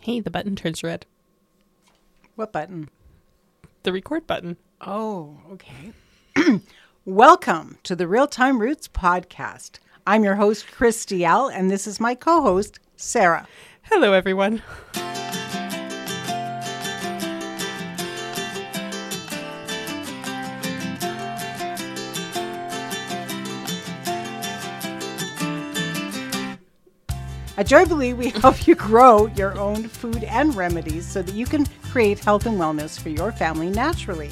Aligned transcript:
Hey, 0.00 0.20
the 0.20 0.30
button 0.30 0.54
turns 0.54 0.84
red. 0.84 1.06
What 2.36 2.52
button? 2.52 2.88
The 3.82 3.92
record 3.92 4.26
button. 4.26 4.56
Oh, 4.80 5.38
okay. 5.52 5.92
Welcome 7.04 7.78
to 7.82 7.96
the 7.96 8.06
Real 8.06 8.28
Time 8.28 8.60
Roots 8.60 8.86
podcast. 8.86 9.80
I'm 10.06 10.22
your 10.22 10.36
host, 10.36 10.70
Chris 10.70 11.04
Dalziel., 11.04 11.52
and 11.52 11.68
this 11.68 11.86
is 11.86 11.98
my 11.98 12.14
co 12.14 12.42
host, 12.42 12.78
Sarah. 12.96 13.48
Hello, 13.82 14.12
everyone. 14.12 14.62
At 27.58 27.66
Joybilee, 27.66 28.16
we 28.16 28.28
help 28.40 28.68
you 28.68 28.76
grow 28.76 29.26
your 29.34 29.58
own 29.58 29.88
food 29.88 30.22
and 30.22 30.54
remedies 30.54 31.04
so 31.04 31.22
that 31.22 31.34
you 31.34 31.44
can 31.44 31.66
create 31.90 32.20
health 32.20 32.46
and 32.46 32.56
wellness 32.56 32.96
for 32.96 33.08
your 33.08 33.32
family 33.32 33.68
naturally. 33.68 34.30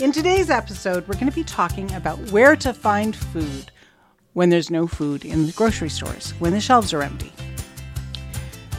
In 0.00 0.10
today's 0.10 0.50
episode, 0.50 1.06
we're 1.06 1.14
going 1.14 1.28
to 1.28 1.32
be 1.32 1.44
talking 1.44 1.92
about 1.94 2.18
where 2.32 2.56
to 2.56 2.74
find 2.74 3.14
food 3.14 3.70
when 4.32 4.50
there's 4.50 4.68
no 4.68 4.88
food 4.88 5.24
in 5.24 5.46
the 5.46 5.52
grocery 5.52 5.88
stores, 5.88 6.32
when 6.40 6.52
the 6.52 6.60
shelves 6.60 6.92
are 6.92 7.04
empty. 7.04 7.32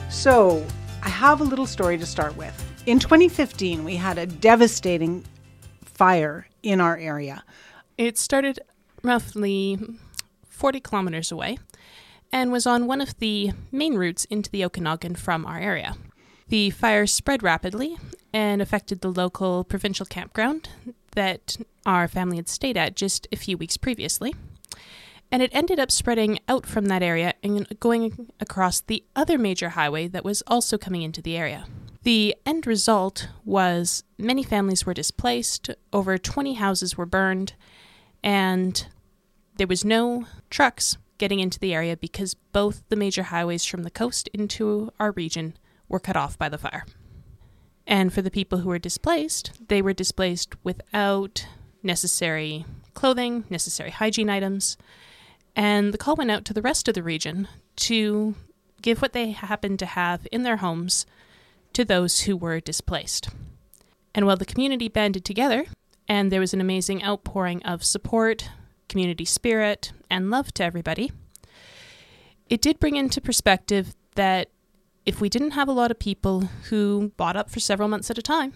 So, 0.09 0.67
I 1.01 1.07
have 1.07 1.39
a 1.39 1.45
little 1.45 1.65
story 1.65 1.97
to 1.97 2.05
start 2.05 2.35
with. 2.35 2.53
In 2.87 2.99
2015, 2.99 3.85
we 3.85 3.95
had 3.95 4.17
a 4.17 4.25
devastating 4.25 5.23
fire 5.85 6.45
in 6.61 6.81
our 6.81 6.97
area. 6.97 7.41
It 7.97 8.17
started 8.17 8.59
roughly 9.01 9.79
40 10.49 10.81
kilometers 10.81 11.31
away 11.31 11.57
and 12.31 12.51
was 12.51 12.65
on 12.65 12.87
one 12.87 13.01
of 13.01 13.17
the 13.19 13.51
main 13.71 13.95
routes 13.95 14.25
into 14.25 14.49
the 14.49 14.63
Okanagan 14.65 15.15
from 15.15 15.45
our 15.45 15.59
area. 15.59 15.95
The 16.47 16.69
fire 16.69 17.07
spread 17.07 17.43
rapidly 17.43 17.97
and 18.33 18.61
affected 18.61 19.01
the 19.01 19.11
local 19.11 19.63
provincial 19.63 20.05
campground 20.05 20.69
that 21.13 21.57
our 21.85 22.07
family 22.07 22.37
had 22.37 22.49
stayed 22.49 22.77
at 22.77 22.95
just 22.95 23.27
a 23.31 23.37
few 23.37 23.57
weeks 23.57 23.77
previously. 23.77 24.33
And 25.31 25.41
it 25.41 25.51
ended 25.53 25.79
up 25.79 25.91
spreading 25.91 26.39
out 26.49 26.65
from 26.65 26.85
that 26.85 27.01
area 27.01 27.33
and 27.41 27.67
going 27.79 28.31
across 28.39 28.81
the 28.81 29.03
other 29.15 29.37
major 29.37 29.69
highway 29.69 30.07
that 30.07 30.25
was 30.25 30.43
also 30.45 30.77
coming 30.77 31.03
into 31.03 31.21
the 31.21 31.37
area. 31.37 31.65
The 32.03 32.35
end 32.45 32.67
result 32.67 33.29
was 33.45 34.03
many 34.17 34.43
families 34.43 34.85
were 34.85 34.93
displaced, 34.93 35.69
over 35.93 36.17
20 36.17 36.55
houses 36.55 36.97
were 36.97 37.05
burned, 37.05 37.53
and 38.23 38.87
there 39.55 39.67
was 39.67 39.85
no 39.85 40.25
trucks 40.49 40.97
getting 41.21 41.39
into 41.39 41.59
the 41.59 41.71
area 41.71 41.95
because 41.95 42.33
both 42.33 42.81
the 42.89 42.95
major 42.95 43.21
highways 43.21 43.63
from 43.63 43.83
the 43.83 43.91
coast 43.91 44.27
into 44.33 44.91
our 44.99 45.11
region 45.11 45.55
were 45.87 45.99
cut 45.99 46.17
off 46.17 46.35
by 46.35 46.49
the 46.49 46.57
fire. 46.57 46.83
And 47.85 48.11
for 48.11 48.23
the 48.23 48.31
people 48.31 48.57
who 48.57 48.69
were 48.69 48.79
displaced, 48.79 49.51
they 49.67 49.83
were 49.83 49.93
displaced 49.93 50.55
without 50.63 51.45
necessary 51.83 52.65
clothing, 52.95 53.43
necessary 53.51 53.91
hygiene 53.91 54.31
items. 54.31 54.77
And 55.55 55.93
the 55.93 55.99
call 55.99 56.15
went 56.15 56.31
out 56.31 56.43
to 56.45 56.55
the 56.55 56.61
rest 56.63 56.87
of 56.87 56.95
the 56.95 57.03
region 57.03 57.47
to 57.75 58.33
give 58.81 58.99
what 58.99 59.13
they 59.13 59.29
happened 59.29 59.77
to 59.77 59.85
have 59.85 60.27
in 60.31 60.41
their 60.41 60.57
homes 60.57 61.05
to 61.73 61.85
those 61.85 62.21
who 62.21 62.35
were 62.35 62.59
displaced. 62.59 63.29
And 64.15 64.25
while 64.25 64.37
the 64.37 64.45
community 64.45 64.89
banded 64.89 65.23
together, 65.23 65.65
and 66.07 66.31
there 66.31 66.39
was 66.39 66.55
an 66.55 66.61
amazing 66.61 67.03
outpouring 67.03 67.61
of 67.61 67.83
support, 67.83 68.49
community 68.91 69.25
spirit, 69.25 69.93
and 70.09 70.29
love 70.29 70.53
to 70.53 70.63
everybody, 70.63 71.11
it 72.49 72.61
did 72.61 72.79
bring 72.79 72.97
into 72.97 73.21
perspective 73.21 73.95
that 74.15 74.49
if 75.05 75.21
we 75.21 75.29
didn't 75.29 75.51
have 75.51 75.69
a 75.69 75.71
lot 75.71 75.89
of 75.89 75.97
people 75.97 76.41
who 76.69 77.11
bought 77.15 77.37
up 77.37 77.49
for 77.49 77.59
several 77.59 77.87
months 77.87 78.11
at 78.11 78.17
a 78.17 78.21
time, 78.21 78.53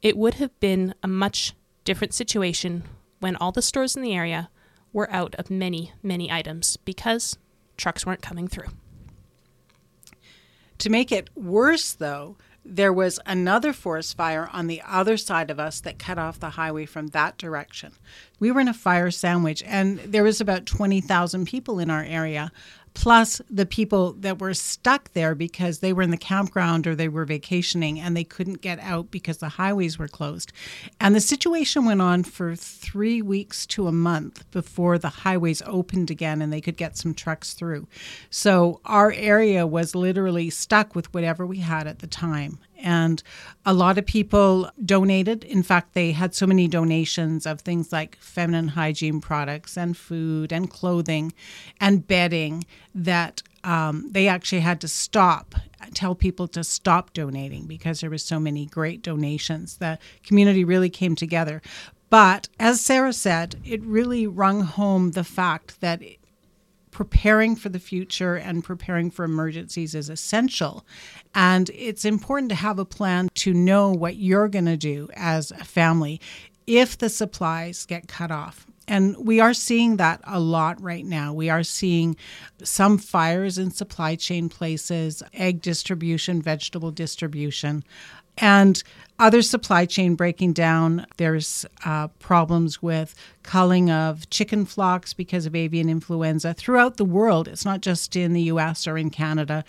it 0.00 0.16
would 0.16 0.34
have 0.34 0.58
been 0.58 0.94
a 1.02 1.08
much 1.08 1.54
different 1.84 2.14
situation 2.14 2.82
when 3.20 3.36
all 3.36 3.52
the 3.52 3.62
stores 3.62 3.94
in 3.94 4.02
the 4.02 4.14
area 4.14 4.48
were 4.92 5.10
out 5.12 5.34
of 5.36 5.50
many, 5.50 5.92
many 6.02 6.32
items 6.32 6.76
because 6.78 7.38
trucks 7.76 8.06
weren't 8.06 8.22
coming 8.22 8.48
through. 8.48 8.68
To 10.78 10.90
make 10.90 11.12
it 11.12 11.28
worse, 11.36 11.92
though, 11.92 12.36
there 12.68 12.92
was 12.92 13.20
another 13.26 13.72
forest 13.72 14.16
fire 14.16 14.50
on 14.52 14.66
the 14.66 14.82
other 14.86 15.16
side 15.16 15.50
of 15.50 15.60
us 15.60 15.80
that 15.80 15.98
cut 15.98 16.18
off 16.18 16.40
the 16.40 16.50
highway 16.50 16.84
from 16.86 17.08
that 17.08 17.38
direction. 17.38 17.92
We 18.38 18.50
were 18.50 18.60
in 18.60 18.68
a 18.68 18.74
fire 18.74 19.10
sandwich, 19.10 19.62
and 19.64 19.98
there 20.00 20.24
was 20.24 20.40
about 20.40 20.66
20,000 20.66 21.46
people 21.46 21.78
in 21.78 21.90
our 21.90 22.02
area, 22.02 22.50
plus 22.96 23.42
the 23.50 23.66
people 23.66 24.14
that 24.14 24.40
were 24.40 24.54
stuck 24.54 25.12
there 25.12 25.34
because 25.34 25.80
they 25.80 25.92
were 25.92 26.00
in 26.00 26.10
the 26.10 26.16
campground 26.16 26.86
or 26.86 26.94
they 26.94 27.08
were 27.08 27.26
vacationing 27.26 28.00
and 28.00 28.16
they 28.16 28.24
couldn't 28.24 28.62
get 28.62 28.80
out 28.80 29.10
because 29.10 29.36
the 29.36 29.50
highways 29.50 29.98
were 29.98 30.08
closed. 30.08 30.50
And 30.98 31.14
the 31.14 31.20
situation 31.20 31.84
went 31.84 32.00
on 32.00 32.24
for 32.24 32.56
three 32.56 33.20
weeks 33.20 33.66
to 33.66 33.86
a 33.86 33.92
month 33.92 34.50
before 34.50 34.96
the 34.96 35.10
highways 35.10 35.60
opened 35.66 36.10
again 36.10 36.40
and 36.40 36.50
they 36.50 36.62
could 36.62 36.78
get 36.78 36.96
some 36.96 37.12
trucks 37.12 37.52
through. 37.52 37.86
So 38.30 38.80
our 38.86 39.12
area 39.12 39.66
was 39.66 39.94
literally 39.94 40.48
stuck 40.48 40.94
with 40.94 41.12
whatever 41.12 41.46
we 41.46 41.58
had 41.58 41.86
at 41.86 41.98
the 41.98 42.06
time. 42.06 42.58
And 42.82 43.22
a 43.64 43.72
lot 43.72 43.98
of 43.98 44.06
people 44.06 44.70
donated. 44.84 45.44
In 45.44 45.62
fact, 45.62 45.94
they 45.94 46.12
had 46.12 46.34
so 46.34 46.46
many 46.46 46.68
donations 46.68 47.46
of 47.46 47.60
things 47.60 47.92
like 47.92 48.16
feminine 48.20 48.68
hygiene 48.68 49.20
products 49.20 49.76
and 49.76 49.96
food 49.96 50.52
and 50.52 50.70
clothing 50.70 51.32
and 51.80 52.06
bedding 52.06 52.64
that 52.94 53.42
um, 53.64 54.08
they 54.12 54.28
actually 54.28 54.60
had 54.60 54.80
to 54.82 54.88
stop, 54.88 55.54
tell 55.92 56.14
people 56.14 56.46
to 56.48 56.62
stop 56.62 57.12
donating 57.12 57.66
because 57.66 58.00
there 58.00 58.10
was 58.10 58.22
so 58.22 58.38
many 58.38 58.66
great 58.66 59.02
donations. 59.02 59.78
The 59.78 59.98
community 60.24 60.64
really 60.64 60.90
came 60.90 61.16
together. 61.16 61.60
But 62.08 62.48
as 62.60 62.80
Sarah 62.80 63.12
said, 63.12 63.56
it 63.64 63.82
really 63.82 64.26
rung 64.26 64.60
home 64.60 65.10
the 65.10 65.24
fact 65.24 65.80
that 65.80 66.00
preparing 66.96 67.54
for 67.54 67.68
the 67.68 67.78
future 67.78 68.36
and 68.36 68.64
preparing 68.64 69.10
for 69.10 69.22
emergencies 69.22 69.94
is 69.94 70.08
essential. 70.08 70.86
And 71.34 71.68
it's 71.74 72.06
important 72.06 72.48
to 72.48 72.54
have 72.54 72.78
a 72.78 72.86
plan 72.86 73.28
to 73.34 73.52
know 73.52 73.92
what 73.92 74.16
you're 74.16 74.48
going 74.48 74.64
to 74.64 74.78
do 74.78 75.10
as 75.14 75.50
a 75.50 75.62
family 75.62 76.22
if 76.66 76.96
the 76.96 77.10
supplies 77.10 77.84
get 77.84 78.08
cut 78.08 78.30
off. 78.30 78.66
And 78.88 79.14
we 79.18 79.40
are 79.40 79.52
seeing 79.52 79.98
that 79.98 80.22
a 80.24 80.40
lot 80.40 80.80
right 80.80 81.04
now. 81.04 81.34
We 81.34 81.50
are 81.50 81.62
seeing 81.62 82.16
some 82.62 82.96
fires 82.96 83.58
in 83.58 83.72
supply 83.72 84.16
chain 84.16 84.48
places, 84.48 85.22
egg 85.34 85.60
distribution, 85.60 86.40
vegetable 86.40 86.92
distribution 86.92 87.84
and 88.38 88.82
other 89.18 89.42
supply 89.42 89.86
chain 89.86 90.14
breaking 90.14 90.52
down. 90.52 91.06
There's 91.16 91.64
uh, 91.84 92.08
problems 92.18 92.82
with 92.82 93.14
culling 93.42 93.90
of 93.90 94.28
chicken 94.30 94.66
flocks 94.66 95.14
because 95.14 95.46
of 95.46 95.54
avian 95.54 95.88
influenza 95.88 96.54
throughout 96.54 96.96
the 96.96 97.04
world. 97.04 97.48
It's 97.48 97.64
not 97.64 97.80
just 97.80 98.14
in 98.16 98.32
the 98.32 98.42
US 98.42 98.86
or 98.86 98.98
in 98.98 99.10
Canada. 99.10 99.64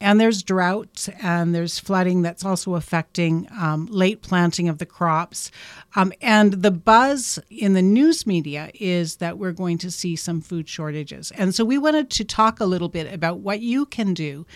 And 0.00 0.20
there's 0.20 0.44
drought 0.44 1.08
and 1.20 1.52
there's 1.52 1.80
flooding 1.80 2.22
that's 2.22 2.44
also 2.44 2.76
affecting 2.76 3.48
um, 3.50 3.86
late 3.86 4.22
planting 4.22 4.68
of 4.68 4.78
the 4.78 4.86
crops. 4.86 5.50
Um, 5.96 6.12
and 6.20 6.52
the 6.52 6.70
buzz 6.70 7.40
in 7.50 7.72
the 7.72 7.82
news 7.82 8.24
media 8.24 8.70
is 8.74 9.16
that 9.16 9.38
we're 9.38 9.52
going 9.52 9.78
to 9.78 9.90
see 9.90 10.14
some 10.14 10.40
food 10.40 10.68
shortages. 10.68 11.32
And 11.32 11.52
so 11.52 11.64
we 11.64 11.78
wanted 11.78 12.10
to 12.10 12.24
talk 12.24 12.60
a 12.60 12.64
little 12.64 12.88
bit 12.88 13.12
about 13.12 13.40
what 13.40 13.60
you 13.60 13.86
can 13.86 14.14
do 14.14 14.46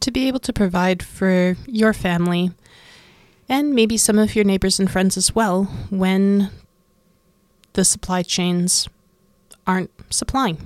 to 0.00 0.10
be 0.10 0.28
able 0.28 0.40
to 0.40 0.52
provide 0.52 1.02
for 1.02 1.56
your 1.66 1.94
family 1.94 2.52
and 3.50 3.74
maybe 3.74 3.96
some 3.96 4.18
of 4.18 4.36
your 4.36 4.44
neighbors 4.44 4.78
and 4.78 4.88
friends 4.90 5.16
as 5.16 5.34
well 5.34 5.64
when 5.90 6.50
the 7.72 7.84
supply 7.84 8.22
chains 8.22 8.88
aren't 9.66 9.90
supplying. 10.08 10.56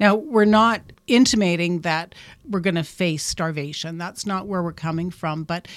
Now, 0.00 0.14
we're 0.16 0.46
not 0.46 0.80
intimating 1.06 1.80
that 1.80 2.14
we're 2.48 2.60
going 2.60 2.76
to 2.76 2.82
face 2.82 3.22
starvation. 3.22 3.98
That's 3.98 4.24
not 4.24 4.46
where 4.46 4.62
we're 4.62 4.72
coming 4.72 5.10
from. 5.10 5.44
But 5.44 5.68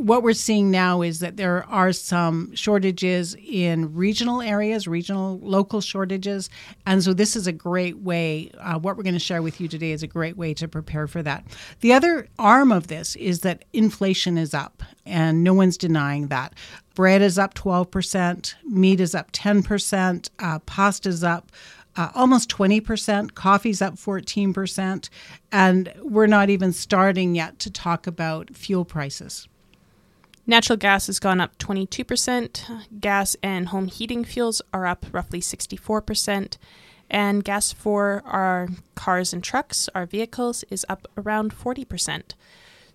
what 0.00 0.22
we're 0.22 0.32
seeing 0.32 0.70
now 0.70 1.02
is 1.02 1.20
that 1.20 1.36
there 1.36 1.64
are 1.66 1.92
some 1.92 2.54
shortages 2.54 3.36
in 3.46 3.94
regional 3.94 4.40
areas, 4.40 4.88
regional 4.88 5.38
local 5.40 5.82
shortages. 5.82 6.48
And 6.86 7.04
so 7.04 7.12
this 7.12 7.36
is 7.36 7.46
a 7.46 7.52
great 7.52 7.98
way, 7.98 8.50
uh, 8.58 8.78
what 8.78 8.96
we're 8.96 9.02
going 9.02 9.14
to 9.14 9.18
share 9.18 9.42
with 9.42 9.60
you 9.60 9.68
today 9.68 9.92
is 9.92 10.02
a 10.02 10.06
great 10.06 10.38
way 10.38 10.54
to 10.54 10.66
prepare 10.66 11.06
for 11.06 11.22
that. 11.22 11.44
The 11.80 11.92
other 11.92 12.28
arm 12.38 12.72
of 12.72 12.86
this 12.86 13.14
is 13.16 13.40
that 13.40 13.66
inflation 13.74 14.38
is 14.38 14.54
up, 14.54 14.82
and 15.04 15.44
no 15.44 15.52
one's 15.52 15.76
denying 15.76 16.28
that. 16.28 16.54
Bread 16.94 17.20
is 17.20 17.38
up 17.38 17.54
12%, 17.54 18.54
meat 18.64 19.00
is 19.00 19.14
up 19.14 19.32
10%, 19.32 20.30
uh, 20.38 20.58
pasta 20.60 21.10
is 21.10 21.22
up. 21.22 21.52
Uh, 21.96 22.08
almost 22.14 22.48
20%, 22.48 23.34
coffee's 23.34 23.82
up 23.82 23.96
14%, 23.96 25.08
and 25.50 25.92
we're 26.02 26.28
not 26.28 26.48
even 26.48 26.72
starting 26.72 27.34
yet 27.34 27.58
to 27.58 27.68
talk 27.68 28.06
about 28.06 28.54
fuel 28.54 28.84
prices. 28.84 29.48
Natural 30.50 30.76
gas 30.76 31.06
has 31.06 31.20
gone 31.20 31.40
up 31.40 31.56
22%. 31.58 33.00
Gas 33.00 33.36
and 33.40 33.68
home 33.68 33.86
heating 33.86 34.24
fuels 34.24 34.60
are 34.74 34.84
up 34.84 35.06
roughly 35.12 35.40
64%. 35.40 36.56
And 37.08 37.44
gas 37.44 37.72
for 37.72 38.20
our 38.26 38.66
cars 38.96 39.32
and 39.32 39.44
trucks, 39.44 39.88
our 39.94 40.06
vehicles, 40.06 40.64
is 40.68 40.84
up 40.88 41.06
around 41.16 41.54
40%. 41.54 42.34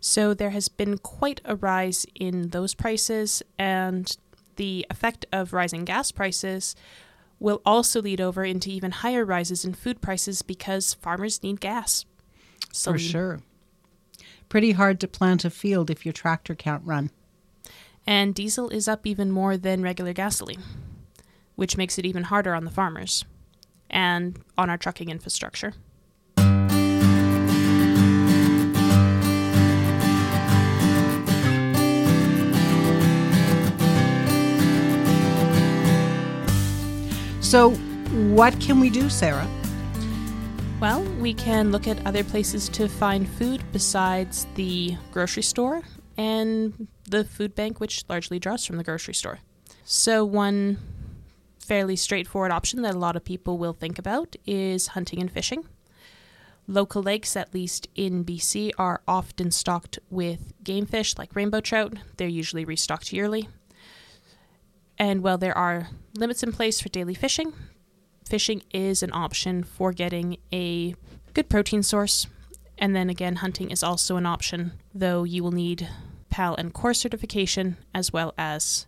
So 0.01 0.33
there 0.33 0.49
has 0.49 0.67
been 0.67 0.97
quite 0.97 1.39
a 1.45 1.55
rise 1.55 2.05
in 2.13 2.49
those 2.49 2.73
prices, 2.73 3.41
and 3.57 4.17
the 4.57 4.85
effect 4.89 5.25
of 5.31 5.53
rising 5.53 5.85
gas 5.85 6.11
prices 6.11 6.75
will 7.39 7.61
also 7.65 8.01
lead 8.01 8.19
over 8.19 8.43
into 8.43 8.69
even 8.69 8.91
higher 8.91 9.23
rises 9.23 9.63
in 9.63 9.75
food 9.75 10.01
prices 10.01 10.41
because 10.41 10.93
farmers 10.95 11.41
need 11.41 11.61
gas. 11.61 12.03
So 12.73 12.91
For 12.91 12.99
sure. 12.99 13.39
Pretty 14.49 14.73
hard 14.73 14.99
to 14.99 15.07
plant 15.07 15.45
a 15.45 15.49
field 15.49 15.89
if 15.89 16.05
your 16.05 16.11
tractor 16.11 16.53
can't 16.53 16.85
run. 16.85 17.11
And 18.07 18.35
diesel 18.35 18.69
is 18.69 18.87
up 18.87 19.07
even 19.07 19.31
more 19.31 19.57
than 19.57 19.81
regular 19.81 20.13
gasoline, 20.13 20.61
which 21.55 21.77
makes 21.77 21.97
it 21.97 22.05
even 22.05 22.23
harder 22.23 22.53
on 22.53 22.65
the 22.65 22.71
farmers 22.71 23.25
and 23.89 24.39
on 24.57 24.69
our 24.69 24.77
trucking 24.77 25.09
infrastructure. 25.09 25.73
So, 37.41 37.71
what 38.35 38.59
can 38.59 38.79
we 38.79 38.89
do, 38.89 39.09
Sarah? 39.09 39.47
Well, 40.81 41.03
we 41.21 41.33
can 41.33 41.71
look 41.71 41.87
at 41.87 42.05
other 42.05 42.23
places 42.23 42.67
to 42.69 42.89
find 42.89 43.29
food 43.29 43.63
besides 43.71 44.45
the 44.55 44.97
grocery 45.11 45.43
store 45.43 45.83
and 46.17 46.87
the 47.07 47.23
food 47.23 47.55
bank, 47.55 47.79
which 47.79 48.03
largely 48.09 48.39
draws 48.39 48.65
from 48.65 48.77
the 48.77 48.83
grocery 48.83 49.13
store. 49.13 49.39
So, 49.83 50.25
one 50.25 50.77
fairly 51.59 51.95
straightforward 51.95 52.51
option 52.51 52.81
that 52.83 52.95
a 52.95 52.99
lot 52.99 53.15
of 53.15 53.25
people 53.25 53.57
will 53.57 53.73
think 53.73 53.97
about 53.97 54.35
is 54.45 54.87
hunting 54.87 55.19
and 55.19 55.31
fishing. 55.31 55.65
Local 56.67 57.03
lakes, 57.03 57.35
at 57.35 57.53
least 57.53 57.87
in 57.95 58.23
BC, 58.25 58.71
are 58.77 59.01
often 59.07 59.51
stocked 59.51 59.99
with 60.09 60.53
game 60.63 60.85
fish 60.85 61.17
like 61.17 61.35
rainbow 61.35 61.61
trout. 61.61 61.93
They're 62.17 62.27
usually 62.27 62.65
restocked 62.65 63.13
yearly. 63.13 63.47
And 64.97 65.21
while 65.21 65.37
there 65.37 65.57
are 65.57 65.89
limits 66.15 66.41
in 66.41 66.51
place 66.51 66.79
for 66.79 66.89
daily 66.89 67.13
fishing, 67.13 67.53
fishing 68.27 68.63
is 68.71 69.03
an 69.03 69.11
option 69.13 69.63
for 69.63 69.91
getting 69.91 70.37
a 70.51 70.95
good 71.33 71.49
protein 71.49 71.83
source. 71.83 72.27
And 72.77 72.95
then 72.95 73.09
again, 73.09 73.37
hunting 73.37 73.69
is 73.69 73.83
also 73.83 74.17
an 74.17 74.25
option, 74.25 74.73
though 74.93 75.23
you 75.23 75.43
will 75.43 75.51
need 75.51 75.87
PAL 76.35 76.55
and 76.55 76.73
CORE 76.73 76.93
certification 76.93 77.77
as 77.93 78.11
well 78.11 78.33
as 78.37 78.87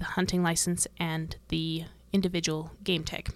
the 0.00 0.04
hunting 0.04 0.42
license 0.42 0.88
and 0.98 1.36
the 1.46 1.84
individual 2.12 2.72
game 2.82 3.04
tag. 3.04 3.30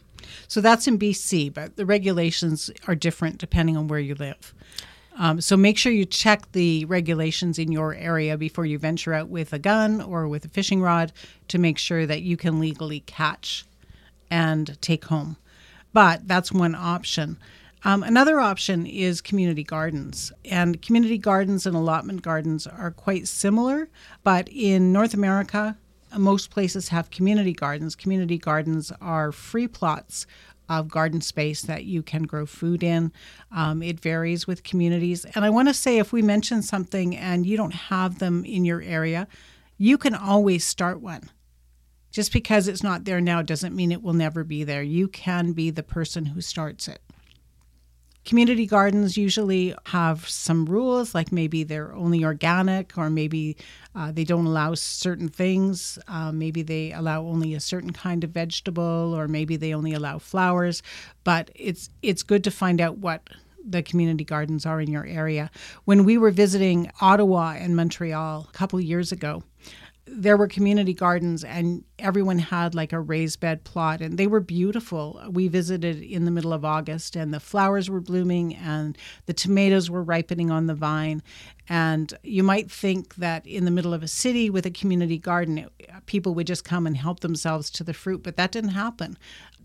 So 0.48 0.60
that's 0.60 0.88
in 0.88 0.98
BC, 0.98 1.54
but 1.54 1.76
the 1.76 1.86
regulations 1.86 2.72
are 2.88 2.96
different 2.96 3.38
depending 3.38 3.76
on 3.76 3.86
where 3.86 4.00
you 4.00 4.16
live. 4.16 4.52
Um, 5.16 5.40
so 5.40 5.56
make 5.56 5.78
sure 5.78 5.92
you 5.92 6.04
check 6.04 6.50
the 6.50 6.86
regulations 6.86 7.56
in 7.60 7.70
your 7.70 7.94
area 7.94 8.36
before 8.36 8.66
you 8.66 8.80
venture 8.80 9.14
out 9.14 9.28
with 9.28 9.52
a 9.52 9.60
gun 9.60 10.00
or 10.00 10.26
with 10.26 10.44
a 10.44 10.48
fishing 10.48 10.82
rod 10.82 11.12
to 11.46 11.56
make 11.56 11.78
sure 11.78 12.04
that 12.04 12.22
you 12.22 12.36
can 12.36 12.58
legally 12.58 13.00
catch 13.06 13.64
and 14.28 14.76
take 14.82 15.04
home. 15.04 15.36
But 15.92 16.26
that's 16.26 16.50
one 16.50 16.74
option. 16.74 17.38
Um, 17.86 18.02
another 18.02 18.40
option 18.40 18.84
is 18.84 19.20
community 19.20 19.62
gardens. 19.62 20.32
And 20.44 20.82
community 20.82 21.18
gardens 21.18 21.66
and 21.66 21.76
allotment 21.76 22.20
gardens 22.20 22.66
are 22.66 22.90
quite 22.90 23.28
similar, 23.28 23.88
but 24.24 24.48
in 24.48 24.92
North 24.92 25.14
America, 25.14 25.78
most 26.18 26.50
places 26.50 26.88
have 26.88 27.10
community 27.10 27.52
gardens. 27.52 27.94
Community 27.94 28.38
gardens 28.38 28.90
are 29.00 29.30
free 29.30 29.68
plots 29.68 30.26
of 30.68 30.88
garden 30.88 31.20
space 31.20 31.62
that 31.62 31.84
you 31.84 32.02
can 32.02 32.24
grow 32.24 32.44
food 32.44 32.82
in. 32.82 33.12
Um, 33.52 33.84
it 33.84 34.00
varies 34.00 34.48
with 34.48 34.64
communities. 34.64 35.24
And 35.36 35.44
I 35.44 35.50
want 35.50 35.68
to 35.68 35.74
say 35.74 35.98
if 35.98 36.12
we 36.12 36.22
mention 36.22 36.62
something 36.62 37.16
and 37.16 37.46
you 37.46 37.56
don't 37.56 37.74
have 37.74 38.18
them 38.18 38.44
in 38.44 38.64
your 38.64 38.82
area, 38.82 39.28
you 39.78 39.96
can 39.96 40.16
always 40.16 40.64
start 40.64 41.00
one. 41.00 41.30
Just 42.10 42.32
because 42.32 42.66
it's 42.66 42.82
not 42.82 43.04
there 43.04 43.20
now 43.20 43.42
doesn't 43.42 43.76
mean 43.76 43.92
it 43.92 44.02
will 44.02 44.12
never 44.12 44.42
be 44.42 44.64
there. 44.64 44.82
You 44.82 45.06
can 45.06 45.52
be 45.52 45.70
the 45.70 45.84
person 45.84 46.26
who 46.26 46.40
starts 46.40 46.88
it. 46.88 47.00
Community 48.26 48.66
gardens 48.66 49.16
usually 49.16 49.72
have 49.86 50.28
some 50.28 50.66
rules, 50.66 51.14
like 51.14 51.30
maybe 51.30 51.62
they're 51.62 51.94
only 51.94 52.24
organic, 52.24 52.98
or 52.98 53.08
maybe 53.08 53.56
uh, 53.94 54.10
they 54.10 54.24
don't 54.24 54.46
allow 54.46 54.74
certain 54.74 55.28
things. 55.28 55.96
Uh, 56.08 56.32
maybe 56.32 56.62
they 56.62 56.92
allow 56.92 57.22
only 57.22 57.54
a 57.54 57.60
certain 57.60 57.92
kind 57.92 58.24
of 58.24 58.30
vegetable, 58.30 59.14
or 59.16 59.28
maybe 59.28 59.56
they 59.56 59.72
only 59.72 59.92
allow 59.92 60.18
flowers. 60.18 60.82
But 61.22 61.52
it's 61.54 61.88
it's 62.02 62.24
good 62.24 62.42
to 62.42 62.50
find 62.50 62.80
out 62.80 62.98
what 62.98 63.30
the 63.64 63.80
community 63.82 64.24
gardens 64.24 64.66
are 64.66 64.80
in 64.80 64.90
your 64.90 65.06
area. 65.06 65.48
When 65.84 66.02
we 66.02 66.18
were 66.18 66.32
visiting 66.32 66.90
Ottawa 67.00 67.54
and 67.56 67.76
Montreal 67.76 68.48
a 68.48 68.52
couple 68.52 68.80
years 68.80 69.12
ago, 69.12 69.44
there 70.06 70.36
were 70.36 70.48
community 70.48 70.94
gardens 70.94 71.44
and 71.44 71.84
everyone 71.98 72.38
had 72.38 72.74
like 72.74 72.92
a 72.92 73.00
raised 73.00 73.40
bed 73.40 73.64
plot 73.64 74.00
and 74.00 74.18
they 74.18 74.26
were 74.26 74.40
beautiful. 74.40 75.22
We 75.30 75.48
visited 75.48 76.02
in 76.02 76.24
the 76.24 76.30
middle 76.30 76.52
of 76.52 76.64
August 76.64 77.16
and 77.16 77.32
the 77.32 77.40
flowers 77.40 77.88
were 77.88 78.00
blooming 78.00 78.54
and 78.54 78.98
the 79.26 79.32
tomatoes 79.32 79.90
were 79.90 80.02
ripening 80.02 80.50
on 80.50 80.66
the 80.66 80.74
vine. 80.74 81.22
And 81.68 82.12
you 82.22 82.42
might 82.42 82.70
think 82.70 83.16
that 83.16 83.46
in 83.46 83.64
the 83.64 83.70
middle 83.70 83.94
of 83.94 84.02
a 84.02 84.08
city 84.08 84.50
with 84.50 84.66
a 84.66 84.70
community 84.70 85.18
garden, 85.18 85.68
people 86.06 86.34
would 86.34 86.46
just 86.46 86.64
come 86.64 86.86
and 86.86 86.96
help 86.96 87.20
themselves 87.20 87.70
to 87.70 87.84
the 87.84 87.94
fruit, 87.94 88.22
but 88.22 88.36
that 88.36 88.52
didn't 88.52 88.70
happen 88.70 89.16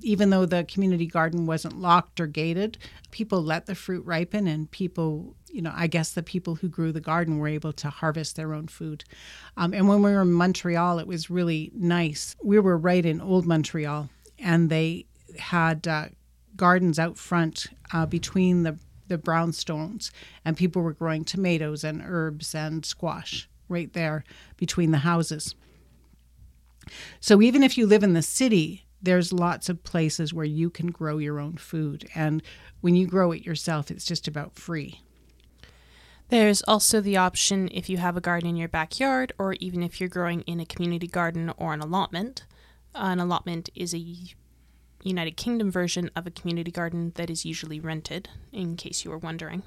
even 0.04 0.30
though 0.30 0.46
the 0.46 0.64
community 0.64 1.06
garden 1.06 1.46
wasn't 1.46 1.80
locked 1.80 2.20
or 2.20 2.28
gated, 2.28 2.78
people 3.12 3.42
let 3.42 3.66
the 3.66 3.76
fruit 3.76 4.06
ripen 4.06 4.48
and 4.48 4.70
people, 4.72 5.36
you 5.52 5.62
know, 5.62 5.72
I 5.76 5.88
guess 5.88 6.12
the 6.12 6.24
people 6.24 6.56
who 6.56 6.70
grew 6.70 6.92
the 6.92 7.02
garden 7.02 7.38
were 7.38 7.48
able 7.48 7.74
to 7.74 7.90
harvest 7.90 8.36
their 8.36 8.54
own 8.54 8.68
food. 8.68 9.04
Um, 9.58 9.74
and 9.74 9.88
when 9.88 10.02
we 10.02 10.12
were 10.12 10.22
in 10.22 10.32
Montreal, 10.32 11.00
it 11.00 11.08
was 11.08 11.30
really 11.30 11.72
nice. 11.76 12.21
We 12.44 12.60
were 12.60 12.78
right 12.78 13.06
in 13.06 13.22
old 13.22 13.46
Montreal 13.46 14.10
and 14.40 14.70
they 14.70 15.06
had 15.38 15.88
uh, 15.88 16.08
gardens 16.56 17.00
out 17.00 17.18
front 17.18 17.68
uh, 17.94 18.06
between 18.06 18.64
the, 18.64 18.78
the 19.08 19.18
brownstones 19.18 20.12
and 20.44 20.58
people 20.58 20.82
were 20.82 20.94
growing 20.94 21.24
tomatoes 21.24 21.84
and 21.84 22.02
herbs 22.06 22.54
and 22.56 22.86
squash 22.86 23.50
right 23.70 23.92
there 23.94 24.24
between 24.58 24.92
the 24.92 25.00
houses. 25.00 25.56
So 27.20 27.42
even 27.42 27.64
if 27.64 27.78
you 27.78 27.88
live 27.88 28.04
in 28.04 28.14
the 28.14 28.22
city, 28.22 28.86
there's 29.02 29.34
lots 29.34 29.70
of 29.70 29.84
places 29.84 30.34
where 30.34 30.46
you 30.46 30.70
can 30.70 30.88
grow 30.88 31.18
your 31.18 31.40
own 31.40 31.58
food. 31.58 32.08
And 32.14 32.44
when 32.82 32.96
you 32.96 33.08
grow 33.08 33.32
it 33.32 33.46
yourself, 33.46 33.90
it's 33.90 34.06
just 34.06 34.28
about 34.28 34.56
free. 34.56 35.02
There's 36.32 36.62
also 36.62 37.02
the 37.02 37.18
option 37.18 37.68
if 37.74 37.90
you 37.90 37.98
have 37.98 38.16
a 38.16 38.22
garden 38.22 38.48
in 38.52 38.56
your 38.56 38.70
backyard, 38.70 39.34
or 39.38 39.52
even 39.60 39.84
if 39.84 40.00
you're 40.00 40.08
growing 40.08 40.44
in 40.44 40.62
a 40.62 40.66
community 40.66 41.06
garden 41.06 41.52
or 41.58 41.74
an 41.74 41.82
allotment. 41.82 42.46
An 42.96 43.20
allotment 43.20 43.68
is 43.76 43.94
a 43.94 44.16
United 45.04 45.36
Kingdom 45.36 45.70
version 45.70 46.10
of 46.16 46.26
a 46.26 46.32
community 46.32 46.72
garden 46.72 47.12
that 47.16 47.30
is 47.30 47.44
usually 47.44 47.82
rented, 47.82 48.30
in 48.54 48.78
case 48.78 49.04
you 49.04 49.12
were 49.12 49.18
wondering. 49.18 49.64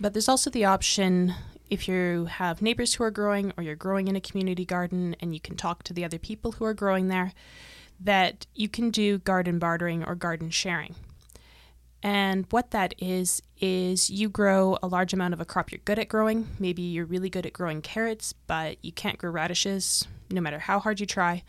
But 0.00 0.14
there's 0.14 0.28
also 0.28 0.50
the 0.50 0.64
option 0.64 1.32
if 1.70 1.86
you 1.86 2.24
have 2.24 2.60
neighbors 2.60 2.94
who 2.94 3.04
are 3.04 3.12
growing 3.12 3.52
or 3.56 3.62
you're 3.62 3.76
growing 3.76 4.08
in 4.08 4.16
a 4.16 4.20
community 4.20 4.64
garden 4.64 5.14
and 5.20 5.32
you 5.32 5.38
can 5.38 5.54
talk 5.54 5.84
to 5.84 5.94
the 5.94 6.04
other 6.04 6.18
people 6.18 6.52
who 6.52 6.64
are 6.64 6.74
growing 6.74 7.06
there, 7.06 7.34
that 8.00 8.48
you 8.52 8.68
can 8.68 8.90
do 8.90 9.18
garden 9.18 9.60
bartering 9.60 10.02
or 10.02 10.16
garden 10.16 10.50
sharing. 10.50 10.96
And 12.02 12.46
what 12.50 12.70
that 12.70 12.94
is, 12.98 13.42
is 13.60 14.08
you 14.08 14.28
grow 14.28 14.78
a 14.82 14.86
large 14.86 15.12
amount 15.12 15.34
of 15.34 15.40
a 15.40 15.44
crop 15.44 15.72
you're 15.72 15.80
good 15.84 15.98
at 15.98 16.08
growing. 16.08 16.48
Maybe 16.58 16.82
you're 16.82 17.04
really 17.04 17.28
good 17.28 17.44
at 17.44 17.52
growing 17.52 17.82
carrots, 17.82 18.32
but 18.32 18.76
you 18.82 18.92
can't 18.92 19.18
grow 19.18 19.30
radishes 19.30 20.06
no 20.30 20.40
matter 20.40 20.60
how 20.60 20.78
hard 20.78 21.00
you 21.00 21.06
try 21.06 21.42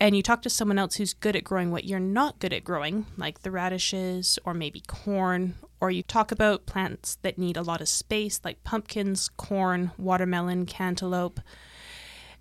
and 0.00 0.16
you 0.16 0.22
talk 0.22 0.40
to 0.42 0.50
someone 0.50 0.78
else 0.78 0.96
who's 0.96 1.12
good 1.12 1.36
at 1.36 1.44
growing 1.44 1.70
what 1.70 1.84
you're 1.84 2.00
not 2.00 2.38
good 2.38 2.54
at 2.54 2.64
growing, 2.64 3.04
like 3.18 3.42
the 3.42 3.50
radishes 3.50 4.38
or 4.46 4.54
maybe 4.54 4.82
corn, 4.86 5.54
or 5.78 5.90
you 5.90 6.02
talk 6.02 6.32
about 6.32 6.64
plants 6.64 7.18
that 7.20 7.36
need 7.36 7.58
a 7.58 7.62
lot 7.62 7.82
of 7.82 7.88
space, 7.88 8.40
like 8.42 8.64
pumpkins, 8.64 9.28
corn, 9.28 9.92
watermelon, 9.98 10.64
cantaloupe, 10.64 11.40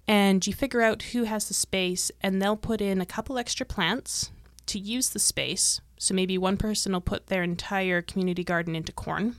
and 0.08 0.48
you 0.48 0.54
figure 0.54 0.82
out 0.82 1.04
who 1.04 1.24
has 1.24 1.50
the 1.50 1.54
space, 1.54 2.12
and 2.22 2.42
they'll 2.42 2.56
put 2.58 2.82
in 2.82 3.02
a 3.02 3.06
couple 3.06 3.38
extra 3.38 3.66
plants 3.66 4.32
to 4.66 4.80
use 4.80 5.10
the 5.10 5.20
space. 5.20 5.82
So 6.00 6.15
maybe 6.15 6.39
one 6.39 6.58
person 6.58 6.94
will 6.94 7.01
put 7.01 7.27
their 7.27 7.44
entire 7.44 8.01
community 8.01 8.44
garden 8.44 8.75
into 8.75 8.91
corn 8.91 9.36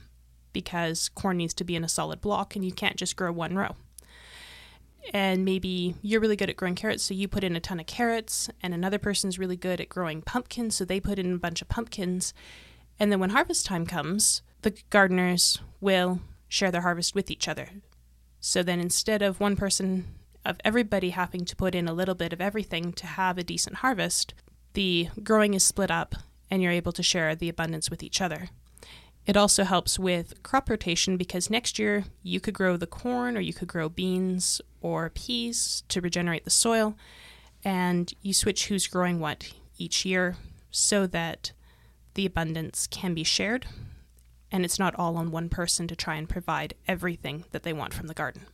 because 0.53 1.09
corn 1.09 1.35
needs 1.37 1.53
to 1.55 1.65
be 1.65 1.75
in 1.75 1.83
a 1.83 1.89
solid 1.89 2.21
block 2.21 2.55
and 2.55 2.63
you 2.63 2.71
can't 2.71 2.95
just 2.95 3.17
grow 3.17 3.33
one 3.33 3.57
row 3.57 3.75
and 5.13 5.43
maybe 5.43 5.95
you're 6.01 6.21
really 6.21 6.35
good 6.35 6.49
at 6.49 6.55
growing 6.55 6.75
carrots, 6.75 7.03
so 7.03 7.13
you 7.13 7.27
put 7.27 7.43
in 7.43 7.55
a 7.55 7.59
ton 7.59 7.79
of 7.79 7.85
carrots, 7.85 8.49
and 8.61 8.73
another 8.73 8.99
person's 8.99 9.39
really 9.39 9.57
good 9.57 9.81
at 9.81 9.89
growing 9.89 10.21
pumpkins, 10.21 10.75
so 10.75 10.85
they 10.85 10.99
put 10.99 11.19
in 11.19 11.33
a 11.33 11.39
bunch 11.39 11.61
of 11.61 11.69
pumpkins. 11.69 12.33
And 12.99 13.11
then 13.11 13.19
when 13.19 13.31
harvest 13.31 13.65
time 13.65 13.85
comes, 13.85 14.41
the 14.61 14.75
gardeners 14.89 15.59
will 15.79 16.19
share 16.47 16.71
their 16.71 16.81
harvest 16.81 17.15
with 17.15 17.31
each 17.31 17.47
other. 17.47 17.69
So 18.39 18.63
then 18.63 18.79
instead 18.79 19.21
of 19.21 19.39
one 19.39 19.55
person, 19.55 20.05
of 20.45 20.57
everybody 20.63 21.11
having 21.11 21.45
to 21.45 21.55
put 21.55 21.75
in 21.75 21.87
a 21.87 21.93
little 21.93 22.15
bit 22.15 22.33
of 22.33 22.41
everything 22.41 22.93
to 22.93 23.05
have 23.05 23.37
a 23.37 23.43
decent 23.43 23.77
harvest, 23.77 24.33
the 24.73 25.09
growing 25.23 25.53
is 25.53 25.63
split 25.63 25.91
up 25.91 26.15
and 26.51 26.61
you're 26.61 26.71
able 26.71 26.91
to 26.91 27.01
share 27.01 27.33
the 27.33 27.49
abundance 27.49 27.89
with 27.89 28.03
each 28.03 28.21
other. 28.21 28.49
It 29.25 29.37
also 29.37 29.63
helps 29.63 29.97
with 29.97 30.43
crop 30.43 30.69
rotation 30.69 31.15
because 31.15 31.49
next 31.49 31.79
year 31.79 32.03
you 32.21 32.39
could 32.39 32.53
grow 32.53 32.75
the 32.75 32.87
corn 32.87 33.37
or 33.37 33.39
you 33.39 33.53
could 33.53 33.67
grow 33.67 33.87
beans 33.87 34.61
or 34.81 35.09
peas 35.09 35.83
to 35.87 36.01
regenerate 36.01 36.43
the 36.43 36.49
soil, 36.51 36.95
and 37.63 38.13
you 38.21 38.33
switch 38.33 38.67
who's 38.67 38.87
growing 38.87 39.19
what 39.19 39.53
each 39.77 40.05
year 40.05 40.35
so 40.69 41.07
that 41.07 41.53
the 42.15 42.25
abundance 42.25 42.87
can 42.87 43.13
be 43.13 43.23
shared 43.23 43.65
and 44.51 44.65
it's 44.65 44.79
not 44.79 44.95
all 44.95 45.17
on 45.17 45.31
one 45.31 45.49
person 45.49 45.87
to 45.87 45.95
try 45.95 46.15
and 46.15 46.27
provide 46.27 46.73
everything 46.87 47.45
that 47.51 47.63
they 47.63 47.73
want 47.73 47.93
from 47.93 48.07
the 48.07 48.13
garden. 48.13 48.45